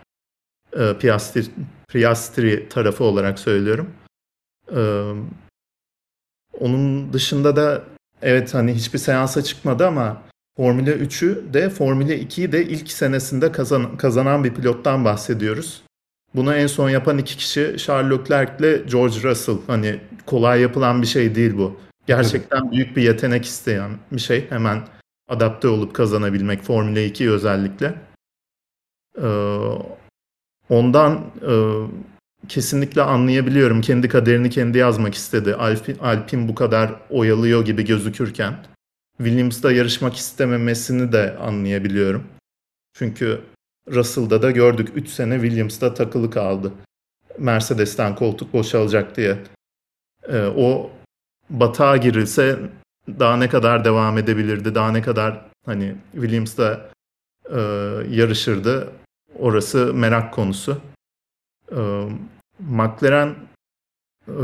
E, 0.73 0.97
Piastri, 0.97 1.45
Piastri 1.87 2.69
tarafı 2.69 3.03
olarak 3.03 3.39
söylüyorum. 3.39 3.89
E, 4.75 5.11
onun 6.59 7.13
dışında 7.13 7.55
da 7.55 7.83
evet 8.21 8.53
hani 8.53 8.73
hiçbir 8.73 8.99
seansa 8.99 9.43
çıkmadı 9.43 9.87
ama 9.87 10.21
Formula 10.57 10.89
3'ü 10.89 11.53
de 11.53 11.69
Formula 11.69 12.13
2'yi 12.13 12.51
de 12.51 12.65
ilk 12.65 12.91
senesinde 12.91 13.51
kazan, 13.51 13.97
kazanan 13.97 14.43
bir 14.43 14.53
pilottan 14.53 15.05
bahsediyoruz. 15.05 15.83
Bunu 16.35 16.53
en 16.53 16.67
son 16.67 16.89
yapan 16.89 17.17
iki 17.17 17.37
kişi 17.37 17.75
Charles 17.77 18.19
Leclerc 18.19 18.51
ile 18.59 18.77
George 18.77 19.23
Russell. 19.23 19.57
Hani 19.67 19.99
kolay 20.25 20.61
yapılan 20.61 21.01
bir 21.01 21.07
şey 21.07 21.35
değil 21.35 21.57
bu. 21.57 21.79
Gerçekten 22.07 22.71
büyük 22.71 22.97
bir 22.97 23.01
yetenek 23.01 23.45
isteyen 23.45 23.91
bir 24.11 24.19
şey. 24.19 24.49
Hemen 24.49 24.87
adapte 25.29 25.67
olup 25.67 25.93
kazanabilmek 25.93 26.61
Formula 26.61 26.99
2 26.99 27.31
özellikle. 27.31 27.95
Ee, 29.21 29.27
ondan 30.69 31.25
e, 31.47 31.53
kesinlikle 32.47 33.01
anlayabiliyorum. 33.01 33.81
Kendi 33.81 34.07
kaderini 34.07 34.49
kendi 34.49 34.77
yazmak 34.77 35.13
istedi. 35.13 35.55
Alpin, 35.55 35.97
Alpin 35.97 36.47
bu 36.47 36.55
kadar 36.55 36.93
oyalıyor 37.09 37.65
gibi 37.65 37.85
gözükürken. 37.85 38.55
Williams'da 39.17 39.71
yarışmak 39.71 40.15
istememesini 40.15 41.11
de 41.11 41.37
anlayabiliyorum. 41.37 42.23
Çünkü 42.93 43.41
Russell'da 43.91 44.41
da 44.41 44.51
gördük 44.51 44.89
3 44.95 45.09
sene 45.09 45.39
Williams'da 45.41 45.93
takılı 45.93 46.31
kaldı. 46.31 46.73
Mercedes'ten 47.37 48.15
koltuk 48.15 48.53
boşalacak 48.53 49.17
diye. 49.17 49.37
Ee, 50.27 50.45
o 50.45 50.91
batağa 51.49 51.97
girilse 51.97 52.59
daha 53.07 53.37
ne 53.37 53.49
kadar 53.49 53.85
devam 53.85 54.17
edebilirdi, 54.17 54.75
daha 54.75 54.91
ne 54.91 55.01
kadar 55.01 55.45
hani 55.65 55.95
Williams'da 56.11 56.89
e, 57.49 57.59
yarışırdı. 58.09 58.91
Orası 59.39 59.93
merak 59.93 60.33
konusu. 60.33 60.81
E, 61.71 62.07
McLaren 62.59 63.35
e, 64.27 64.43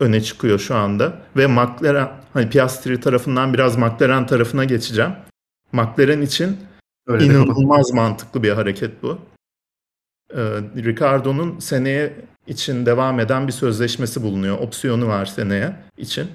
öne 0.00 0.20
çıkıyor 0.20 0.58
şu 0.58 0.74
anda 0.74 1.22
ve 1.36 1.46
McLaren 1.46 2.12
hani 2.32 2.50
Piastri 2.50 3.00
tarafından 3.00 3.54
biraz 3.54 3.76
McLaren 3.76 4.26
tarafına 4.26 4.64
geçeceğim. 4.64 5.12
McLaren 5.72 6.20
için 6.20 6.58
Öyle 7.06 7.24
inanılmaz 7.24 7.92
mantıklı 7.92 8.42
bir 8.42 8.50
hareket 8.50 9.02
bu. 9.02 9.18
Ee, 10.34 10.40
Ricardo'nun 10.76 11.58
seneye 11.58 12.12
için 12.46 12.86
devam 12.86 13.20
eden 13.20 13.46
bir 13.46 13.52
sözleşmesi 13.52 14.22
bulunuyor. 14.22 14.58
Opsiyonu 14.58 15.08
var 15.08 15.26
seneye 15.26 15.76
için. 15.96 16.30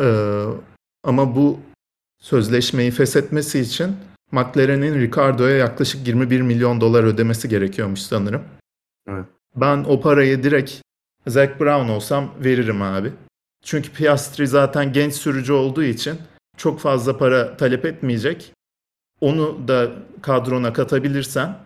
Ee, 0.00 0.44
ama 1.04 1.36
bu 1.36 1.60
sözleşmeyi 2.20 2.90
feshetmesi 2.90 3.60
için 3.60 3.96
McLaren'in 4.32 5.00
Ricardo'ya 5.00 5.56
yaklaşık 5.56 6.08
21 6.08 6.40
milyon 6.40 6.80
dolar 6.80 7.04
ödemesi 7.04 7.48
gerekiyormuş 7.48 8.00
sanırım. 8.00 8.42
Evet. 9.08 9.24
Ben 9.56 9.84
o 9.84 10.00
parayı 10.00 10.42
direkt 10.42 10.72
Zac 11.26 11.60
Brown 11.60 11.88
olsam 11.88 12.30
veririm 12.44 12.82
abi. 12.82 13.12
Çünkü 13.64 13.92
Piastri 13.92 14.46
zaten 14.46 14.92
genç 14.92 15.14
sürücü 15.14 15.52
olduğu 15.52 15.82
için 15.82 16.18
çok 16.56 16.80
fazla 16.80 17.18
para 17.18 17.56
talep 17.56 17.84
etmeyecek. 17.84 18.53
Onu 19.24 19.68
da 19.68 19.90
kadrona 20.22 20.72
katabilirsen 20.72 21.58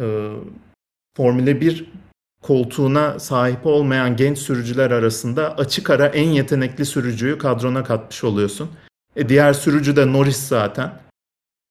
e, 0.00 0.32
Formula 1.16 1.60
1 1.60 1.92
koltuğuna 2.42 3.18
sahip 3.18 3.66
olmayan 3.66 4.16
genç 4.16 4.38
sürücüler 4.38 4.90
arasında 4.90 5.56
açık 5.56 5.90
ara 5.90 6.06
en 6.06 6.28
yetenekli 6.28 6.86
sürücüyü 6.86 7.38
kadrona 7.38 7.84
katmış 7.84 8.24
oluyorsun. 8.24 8.70
E, 9.16 9.28
diğer 9.28 9.52
sürücü 9.52 9.96
de 9.96 10.12
Norris 10.12 10.48
zaten. 10.48 11.00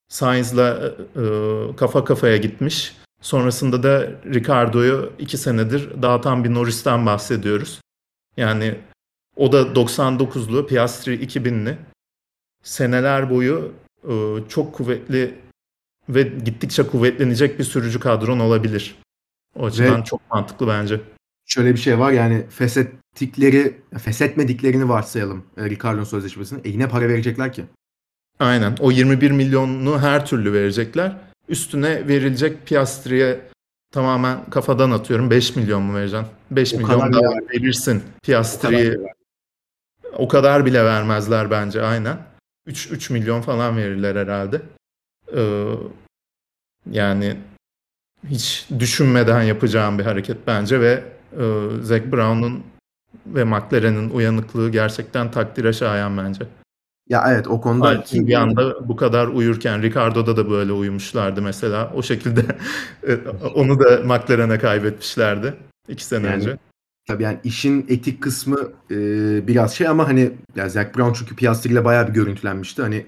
Sainz'la 0.09 0.93
e, 1.15 1.19
e, 1.21 1.75
kafa 1.75 2.03
kafaya 2.03 2.37
gitmiş. 2.37 2.95
Sonrasında 3.21 3.83
da 3.83 4.07
Ricardo'yu 4.33 5.13
iki 5.19 5.37
senedir 5.37 6.01
dağıtan 6.01 6.43
bir 6.43 6.53
Norris'ten 6.53 7.05
bahsediyoruz. 7.05 7.81
Yani 8.37 8.79
o 9.35 9.51
da 9.51 9.61
99'lu, 9.61 10.67
Piastri 10.67 11.25
2000'li. 11.25 11.77
Seneler 12.63 13.29
boyu 13.29 13.73
çok 14.49 14.73
kuvvetli 14.73 15.35
ve 16.09 16.23
gittikçe 16.23 16.87
kuvvetlenecek 16.87 17.59
bir 17.59 17.63
sürücü 17.63 17.99
kadron 17.99 18.39
olabilir. 18.39 18.95
O 19.59 19.65
açıdan 19.65 20.01
ve 20.01 20.03
çok 20.03 20.31
mantıklı 20.31 20.67
bence. 20.67 21.01
Şöyle 21.45 21.73
bir 21.73 21.79
şey 21.79 21.99
var 21.99 22.11
yani 22.11 22.45
feshettikleri, 22.49 23.81
feshetmediklerini 23.99 24.89
varsayalım 24.89 25.45
e, 25.57 25.69
Ricardo'nun 25.69 26.03
sözleşmesini. 26.03 26.61
E 26.63 26.69
yine 26.69 26.89
para 26.89 27.09
verecekler 27.09 27.53
ki. 27.53 27.65
Aynen. 28.39 28.75
O 28.79 28.91
21 28.91 29.31
milyonu 29.31 30.01
her 30.01 30.25
türlü 30.25 30.53
verecekler. 30.53 31.17
Üstüne 31.49 32.07
verilecek 32.07 32.67
Piastri'ye 32.67 33.41
tamamen 33.91 34.49
kafadan 34.49 34.91
atıyorum. 34.91 35.29
5 35.29 35.55
milyon 35.55 35.81
mu 35.81 35.95
vereceksin? 35.95 36.27
5 36.51 36.73
o 36.73 36.77
milyon 36.77 37.13
daha 37.13 37.35
verirsin 37.53 38.03
Piastri'yi. 38.23 38.99
O, 40.13 40.23
o 40.23 40.27
kadar 40.27 40.65
bile 40.65 40.85
vermezler 40.85 41.51
bence 41.51 41.81
aynen. 41.81 42.30
3, 42.65 42.91
3 42.91 43.09
milyon 43.09 43.41
falan 43.41 43.77
verirler 43.77 44.15
herhalde. 44.15 44.61
Ee, 45.35 45.73
yani 46.91 47.37
hiç 48.29 48.67
düşünmeden 48.79 49.43
yapacağım 49.43 49.99
bir 49.99 50.03
hareket 50.03 50.37
bence 50.47 50.81
ve 50.81 51.03
e, 51.33 51.43
Zac 51.81 52.11
Brown'un 52.11 52.63
ve 53.25 53.43
McLaren'in 53.43 54.09
uyanıklığı 54.09 54.71
gerçekten 54.71 55.31
takdire 55.31 55.73
şayan 55.73 56.17
bence. 56.17 56.45
Ya 57.09 57.25
evet 57.27 57.47
o 57.47 57.61
konuda 57.61 57.87
Alpin 57.87 58.27
bir 58.27 58.33
anda 58.33 58.89
bu 58.89 58.95
kadar 58.95 59.27
uyurken 59.27 59.81
Ricardo'da 59.81 60.37
da 60.37 60.49
böyle 60.49 60.71
uyumuşlardı 60.71 61.41
mesela. 61.41 61.91
O 61.95 62.03
şekilde 62.03 62.41
e, 63.07 63.17
onu 63.55 63.79
da 63.79 64.01
McLaren'e 64.03 64.59
kaybetmişlerdi 64.59 65.53
iki 65.87 66.05
sene 66.05 66.27
yani, 66.27 66.35
önce. 66.35 66.57
Tabii 67.07 67.23
yani 67.23 67.39
işin 67.43 67.85
etik 67.89 68.23
kısmı 68.23 68.59
e, 68.91 68.97
biraz 69.47 69.73
şey 69.73 69.87
ama 69.87 70.07
hani 70.07 70.31
ya 70.55 70.69
Zac 70.69 70.97
Brown 70.97 71.13
çünkü 71.13 71.35
Piastri 71.35 71.71
ile 71.71 71.85
bayağı 71.85 72.07
bir 72.07 72.13
görüntülenmişti. 72.13 72.81
Hani 72.81 73.05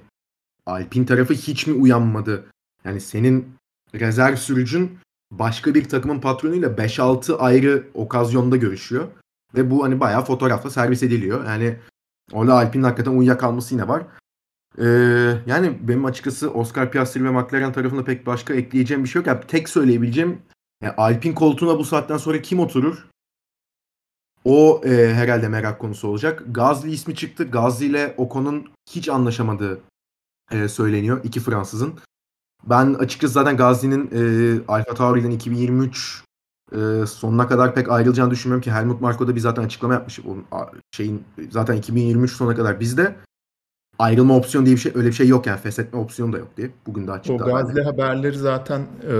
Alpin 0.66 1.06
tarafı 1.06 1.34
hiç 1.34 1.68
mi 1.68 1.74
uyanmadı 1.74 2.46
Yani 2.86 3.02
senin 3.02 3.56
rezerv 3.94 4.36
sürücün 4.36 5.00
başka 5.32 5.76
bir 5.76 5.90
takımın 5.90 6.20
patronuyla 6.20 6.70
5-6 6.70 7.38
ayrı 7.38 7.88
okazyonda 7.94 8.58
görüşüyor. 8.58 9.08
Ve 9.56 9.72
bu 9.72 9.84
hani 9.84 10.00
bayağı 10.00 10.26
fotoğrafla 10.26 10.70
servis 10.70 11.04
ediliyor. 11.04 11.46
Yani 11.46 11.76
orada 12.32 12.54
Alpine'in 12.54 12.84
hakikaten 12.84 13.12
uyuyakalması 13.12 13.76
yine 13.76 13.88
var. 13.88 14.04
Ee, 14.78 14.86
yani 15.46 15.78
benim 15.82 16.06
açıkçası 16.06 16.52
Oscar 16.52 16.92
Piastri 16.92 17.24
ve 17.24 17.30
McLaren 17.30 17.74
tarafında 17.74 18.04
pek 18.04 18.26
başka 18.26 18.54
ekleyeceğim 18.54 19.04
bir 19.04 19.10
şey 19.10 19.20
yok. 19.20 19.28
Yani 19.28 19.40
tek 19.48 19.70
söyleyebileceğim 19.70 20.42
yani 20.84 20.94
Alpine 20.98 21.36
koltuğuna 21.36 21.80
bu 21.80 21.86
saatten 21.86 22.18
sonra 22.18 22.42
kim 22.42 22.60
oturur? 22.60 23.13
O 24.46 24.82
e, 24.86 25.14
herhalde 25.14 25.48
merak 25.48 25.80
konusu 25.80 26.08
olacak. 26.08 26.44
Gazli 26.48 26.92
ismi 26.92 27.16
çıktı. 27.16 27.44
Gazli 27.44 27.86
ile 27.86 28.14
Ocon'un 28.18 28.70
hiç 28.90 29.10
anlaşamadığı 29.10 29.82
e, 30.52 30.68
söyleniyor. 30.68 31.22
iki 31.24 31.40
Fransızın. 31.40 31.94
Ben 32.70 32.94
açıkçası 32.94 33.34
zaten 33.34 33.58
Gazli'nin 33.58 34.10
e, 34.14 34.62
Alfa 34.68 34.94
Tauri'den 34.94 35.32
2023 35.32 36.24
e, 36.72 37.06
sonuna 37.06 37.48
kadar 37.48 37.76
pek 37.76 37.92
ayrılacağını 37.92 38.32
düşünmüyorum 38.32 38.64
ki 38.64 38.72
Helmut 38.72 39.02
Marko 39.02 39.28
da 39.28 39.36
bir 39.36 39.40
zaten 39.40 39.64
açıklama 39.64 39.94
yapmış. 39.94 40.20
Onun 40.20 40.46
şeyin 40.92 41.24
zaten 41.50 41.76
2023 41.76 42.32
sonuna 42.32 42.56
kadar 42.56 42.80
bizde 42.80 43.16
ayrılma 44.00 44.38
opsiyonu 44.38 44.66
diye 44.66 44.76
bir 44.76 44.82
şey 44.82 44.92
öyle 44.96 45.08
bir 45.08 45.14
şey 45.14 45.28
yok 45.28 45.48
yani 45.48 45.60
feshetme 45.60 46.00
opsiyonu 46.00 46.34
da 46.34 46.38
yok 46.38 46.58
diye. 46.58 46.72
Bugün 46.88 47.08
de 47.08 47.12
açıkladı. 47.12 47.44
O 47.44 47.46
Gazli 47.46 47.84
haberleri 47.84 48.38
zaten 48.38 48.82
e, 48.82 49.16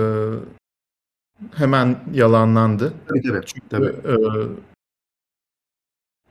hemen 1.54 1.98
yalanlandı. 2.12 2.92
Tabii 3.08 3.22
tabii. 3.22 3.46
Çünkü 3.46 3.68
tabii. 3.68 3.86
E, 3.86 4.14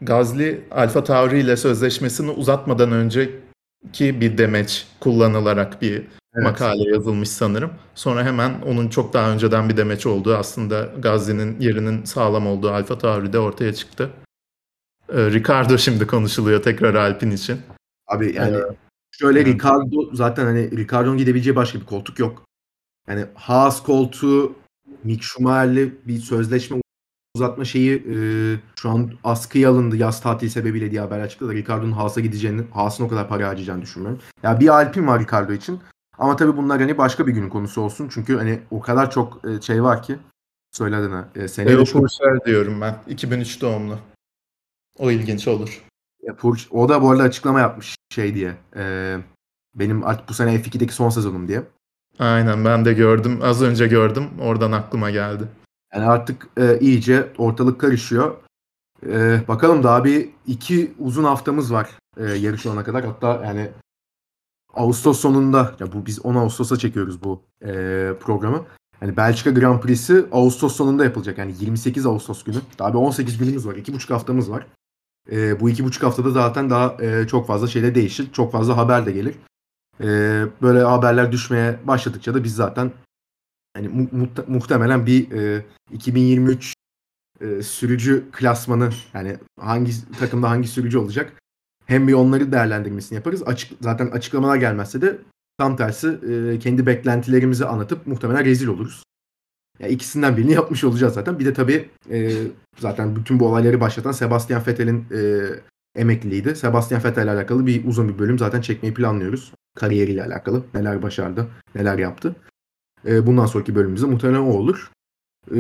Gazli 0.06 0.62
Alfa 0.72 1.04
Tauri 1.04 1.40
ile 1.40 1.58
sözleşmesini 1.58 2.32
uzatmadan 2.32 2.92
önceki 2.92 4.22
bir 4.22 4.38
demeç 4.38 4.88
kullanılarak 5.00 5.82
bir 5.82 5.94
evet. 5.94 6.44
makale 6.44 6.90
yazılmış 6.90 7.30
sanırım. 7.30 7.72
Sonra 7.96 8.24
hemen 8.24 8.62
onun 8.62 8.90
çok 8.90 9.14
daha 9.14 9.32
önceden 9.32 9.70
bir 9.70 9.78
demeç 9.78 10.06
olduğu 10.06 10.36
aslında 10.36 10.90
Gazli'nin 11.00 11.60
yerinin 11.60 12.04
sağlam 12.04 12.48
olduğu 12.48 12.72
Alfa 12.72 12.98
Tauri'de 12.98 13.40
ortaya 13.40 13.74
çıktı. 13.74 14.10
Ee, 15.10 15.32
Ricardo 15.32 15.78
şimdi 15.78 16.08
konuşuluyor 16.08 16.64
tekrar 16.64 16.96
Alpine 16.96 17.34
için. 17.34 17.62
Abi 18.08 18.36
yani 18.36 18.56
ee, 18.56 18.76
şöyle 19.12 19.40
yani. 19.40 19.54
Ricardo 19.54 20.16
zaten 20.16 20.46
hani 20.46 20.72
Ricardo'nun 20.72 21.18
gidebileceği 21.18 21.56
başka 21.56 21.80
bir 21.80 21.86
koltuk 21.86 22.20
yok. 22.20 22.46
Yani 23.08 23.26
Haas 23.34 23.84
koltuğu 23.84 24.56
Mick 25.04 25.24
Schumacher'le 25.24 25.92
bir 26.08 26.20
sözleşme 26.20 26.83
uzatma 27.36 27.66
şeyi 27.66 27.96
e, 27.96 28.16
şu 28.76 28.90
an 28.90 29.12
askıya 29.24 29.70
alındı 29.70 29.98
yaz 29.98 30.22
tatili 30.22 30.50
sebebiyle 30.50 30.92
diye 30.92 31.02
haber 31.02 31.20
açıkladı. 31.20 31.54
Ricardo'nun 31.54 31.92
Haas'a 31.92 32.22
gideceğini, 32.22 32.62
Haas'ın 32.74 33.04
o 33.04 33.08
kadar 33.08 33.30
para 33.30 33.48
harcayacağını 33.48 33.82
düşünmüyorum. 33.82 34.22
Ya 34.44 34.50
yani 34.50 34.60
bir 34.60 34.68
Alpine 34.68 35.08
var 35.08 35.22
Ricardo 35.22 35.54
için. 35.54 35.80
Ama 36.18 36.36
tabii 36.36 36.58
bunlar 36.58 36.80
hani 36.80 36.98
başka 36.98 37.28
bir 37.28 37.32
günün 37.32 37.50
konusu 37.50 37.82
olsun. 37.82 38.10
Çünkü 38.14 38.38
hani 38.38 38.60
o 38.72 38.80
kadar 38.80 39.12
çok 39.12 39.42
e, 39.48 39.62
şey 39.62 39.84
var 39.84 40.04
ki 40.04 40.18
söyle 40.72 40.96
adına. 40.96 41.30
E, 41.36 41.66
Leo 41.66 41.86
Purcell 41.86 42.46
diyorum 42.46 42.82
ben. 42.82 42.96
2003 43.08 43.62
doğumlu. 43.62 43.98
O 44.98 45.12
ilginç 45.12 45.48
olur. 45.48 45.84
Ya, 46.24 46.36
Pur, 46.36 46.68
o 46.72 46.90
da 46.90 47.02
bu 47.02 47.10
arada 47.10 47.24
açıklama 47.24 47.60
yapmış 47.60 47.96
şey 48.10 48.36
diye. 48.36 48.56
E, 48.76 49.18
benim 49.76 50.04
artık 50.04 50.30
bu 50.30 50.34
sene 50.34 50.56
F2'deki 50.56 50.94
son 50.94 51.10
sezonum 51.10 51.48
diye. 51.48 51.64
Aynen 52.20 52.66
ben 52.66 52.86
de 52.86 52.94
gördüm. 52.94 53.40
Az 53.42 53.62
önce 53.62 53.88
gördüm. 53.88 54.30
Oradan 54.42 54.72
aklıma 54.72 55.12
geldi. 55.12 55.48
Yani 55.94 56.06
artık 56.06 56.48
e, 56.58 56.80
iyice 56.80 57.34
ortalık 57.38 57.82
karışıyor. 57.82 58.38
E, 59.06 59.42
bakalım 59.48 59.84
daha 59.84 60.04
bir 60.04 60.30
iki 60.48 60.94
uzun 61.00 61.24
haftamız 61.24 61.74
var 61.74 61.90
e, 62.18 62.24
yarış 62.24 62.66
olana 62.66 62.84
kadar. 62.84 63.06
Hatta 63.06 63.42
yani 63.46 63.72
Ağustos 64.74 65.20
sonunda 65.20 65.76
ya 65.80 65.92
bu 65.94 66.06
biz 66.06 66.26
10 66.26 66.36
Ağustos'a 66.36 66.78
çekiyoruz 66.78 67.24
bu 67.24 67.42
e, 67.62 67.70
programı. 68.20 68.66
Yani 69.02 69.18
Belçika 69.18 69.52
Grand 69.52 69.80
Prix'si 69.80 70.26
Ağustos 70.32 70.76
sonunda 70.76 71.04
yapılacak. 71.04 71.38
Yani 71.38 71.54
28 71.60 72.06
Ağustos 72.06 72.44
günü. 72.44 72.58
Daha 72.80 72.94
bir 72.94 72.98
18 72.98 73.38
günümüz 73.38 73.68
var. 73.68 73.76
2,5 73.76 74.14
haftamız 74.14 74.52
var. 74.52 74.68
E, 75.32 75.60
bu 75.60 75.70
2,5 75.70 76.02
haftada 76.04 76.32
zaten 76.32 76.70
daha 76.70 76.98
e, 77.04 77.28
çok 77.28 77.48
fazla 77.48 77.68
şeyle 77.68 77.96
değişir. 77.96 78.28
Çok 78.34 78.52
fazla 78.52 78.78
haber 78.78 79.06
de 79.06 79.12
gelir. 79.12 79.36
E, 80.02 80.08
böyle 80.62 80.84
haberler 80.84 81.32
düşmeye 81.32 81.80
başladıkça 81.84 82.34
da 82.34 82.44
biz 82.44 82.56
zaten 82.56 82.92
hani 83.74 83.88
mu- 83.88 84.10
mu- 84.12 84.30
muhtemelen 84.48 85.06
bir 85.06 85.32
e, 85.32 85.66
2023 85.92 86.74
e, 87.42 87.62
sürücü 87.64 88.24
klasmanı 88.32 88.90
yani 89.14 89.38
hangi 89.60 89.92
takımda 90.20 90.50
hangi 90.50 90.68
sürücü 90.68 90.98
olacak 90.98 91.34
hem 91.86 92.08
bir 92.08 92.14
onları 92.14 92.52
değerlendirmesini 92.52 93.16
yaparız. 93.16 93.44
Açık, 93.44 93.72
zaten 93.82 94.08
açıklamalar 94.08 94.56
gelmezse 94.56 95.02
de 95.02 95.18
tam 95.58 95.78
tersi 95.78 96.08
e, 96.30 96.60
kendi 96.60 96.86
beklentilerimizi 96.86 97.66
anlatıp 97.66 98.08
muhtemelen 98.08 98.46
rezil 98.46 98.68
oluruz. 98.68 99.04
Ya 99.80 99.88
ikisinden 99.88 100.38
birini 100.38 100.52
yapmış 100.54 100.84
olacağız 100.84 101.14
zaten. 101.14 101.40
Bir 101.40 101.46
de 101.46 101.54
tabii 101.54 101.90
e, 102.12 102.32
zaten 102.80 103.16
bütün 103.16 103.40
bu 103.40 103.48
olayları 103.48 103.82
başlatan 103.82 104.12
Sebastian 104.12 104.64
Vettel'in 104.68 105.06
e, 105.12 105.42
emekliliğiydi. 105.96 106.56
Sebastian 106.56 107.04
Vettel 107.04 107.24
ile 107.24 107.32
alakalı 107.32 107.68
bir 107.68 107.86
uzun 107.86 108.10
bir 108.10 108.20
bölüm 108.20 108.40
zaten 108.40 108.62
çekmeyi 108.62 108.94
planlıyoruz. 108.94 109.54
Kariyeriyle 109.76 110.24
alakalı. 110.24 110.64
Neler 110.74 111.02
başardı, 111.02 111.48
neler 111.76 111.98
yaptı. 111.98 112.36
E, 113.06 113.28
bundan 113.28 113.46
sonraki 113.46 113.76
bölümümüzde 113.76 114.06
muhtemelen 114.06 114.40
o 114.40 114.54
olur. 114.54 114.92
E, 115.52 115.58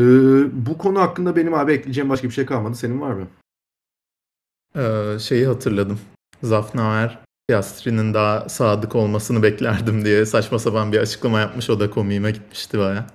bu 0.65 0.77
konu 0.77 0.99
hakkında 1.01 1.35
benim 1.35 1.53
abi 1.53 1.73
ekleyeceğim 1.73 2.09
başka 2.09 2.27
bir 2.27 2.33
şey 2.33 2.45
kalmadı. 2.45 2.75
Senin 2.75 3.01
var 3.01 3.11
mı? 3.11 3.27
Ee, 4.75 5.19
şeyi 5.19 5.47
hatırladım. 5.47 5.99
Zafnaer 6.43 7.19
Piastri'nin 7.47 8.13
daha 8.13 8.49
sadık 8.49 8.95
olmasını 8.95 9.43
beklerdim 9.43 10.05
diye 10.05 10.25
saçma 10.25 10.59
sapan 10.59 10.91
bir 10.91 10.99
açıklama 10.99 11.39
yapmış. 11.39 11.69
O 11.69 11.79
da 11.79 11.89
komiğime 11.89 12.31
gitmişti 12.31 12.79
baya. 12.79 13.07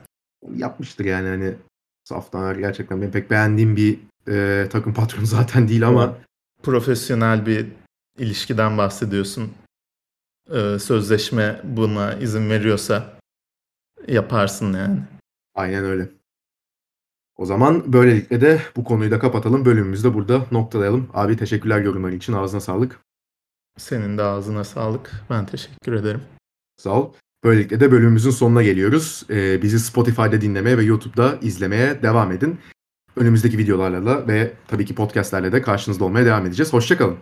Yapmıştır 0.55 1.05
yani 1.05 1.29
hani 1.29 1.55
Zafnaer 2.09 2.57
gerçekten 2.57 3.01
benim 3.01 3.13
pek 3.13 3.31
beğendiğim 3.31 3.77
bir 3.77 3.99
e, 4.29 4.69
takım 4.69 4.95
patronu 4.95 5.27
zaten 5.27 5.69
değil 5.69 5.89
ama. 5.89 6.17
Profesyonel 6.63 7.47
bir 7.47 7.67
ilişkiden 8.19 8.79
bahsediyorsun. 8.79 9.53
Ee, 10.51 10.79
sözleşme 10.79 11.61
buna 11.65 12.15
izin 12.15 12.51
veriyorsa 12.51 13.18
yaparsın 14.09 14.73
yani. 14.73 15.01
Aynen 15.55 15.85
öyle. 15.85 16.09
O 17.37 17.47
zaman 17.47 17.93
böylelikle 17.93 18.41
de 18.41 18.63
bu 18.77 18.85
konuyu 18.85 19.11
da 19.11 19.19
kapatalım. 19.19 19.65
Bölümümüzü 19.65 20.05
de 20.05 20.15
burada 20.15 20.47
noktalayalım. 20.53 21.09
Abi 21.15 21.37
teşekkürler 21.37 21.81
yorumların 21.81 22.17
için. 22.17 22.33
Ağzına 22.33 22.61
sağlık. 22.61 23.01
Senin 23.77 24.19
de 24.19 24.23
ağzına 24.23 24.65
sağlık. 24.65 25.13
Ben 25.31 25.47
teşekkür 25.47 25.93
ederim. 25.93 26.23
Sağ 26.77 26.91
ol. 26.91 27.13
Böylelikle 27.45 27.81
de 27.81 27.93
bölümümüzün 27.93 28.31
sonuna 28.31 28.63
geliyoruz. 28.63 29.23
Ee, 29.31 29.63
bizi 29.63 29.81
Spotify'da 29.81 30.41
dinlemeye 30.41 30.79
ve 30.79 30.83
YouTube'da 30.83 31.39
izlemeye 31.43 32.03
devam 32.03 32.33
edin. 32.33 32.59
Önümüzdeki 33.17 33.59
videolarla 33.59 34.07
da 34.07 34.29
ve 34.29 34.53
tabii 34.69 34.85
ki 34.85 34.95
podcastlerle 34.95 35.53
de 35.53 35.63
karşınızda 35.63 36.05
olmaya 36.05 36.27
devam 36.27 36.47
edeceğiz. 36.47 36.73
Hoşçakalın. 36.73 37.19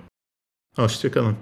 Hoşçakalın. 0.77 1.37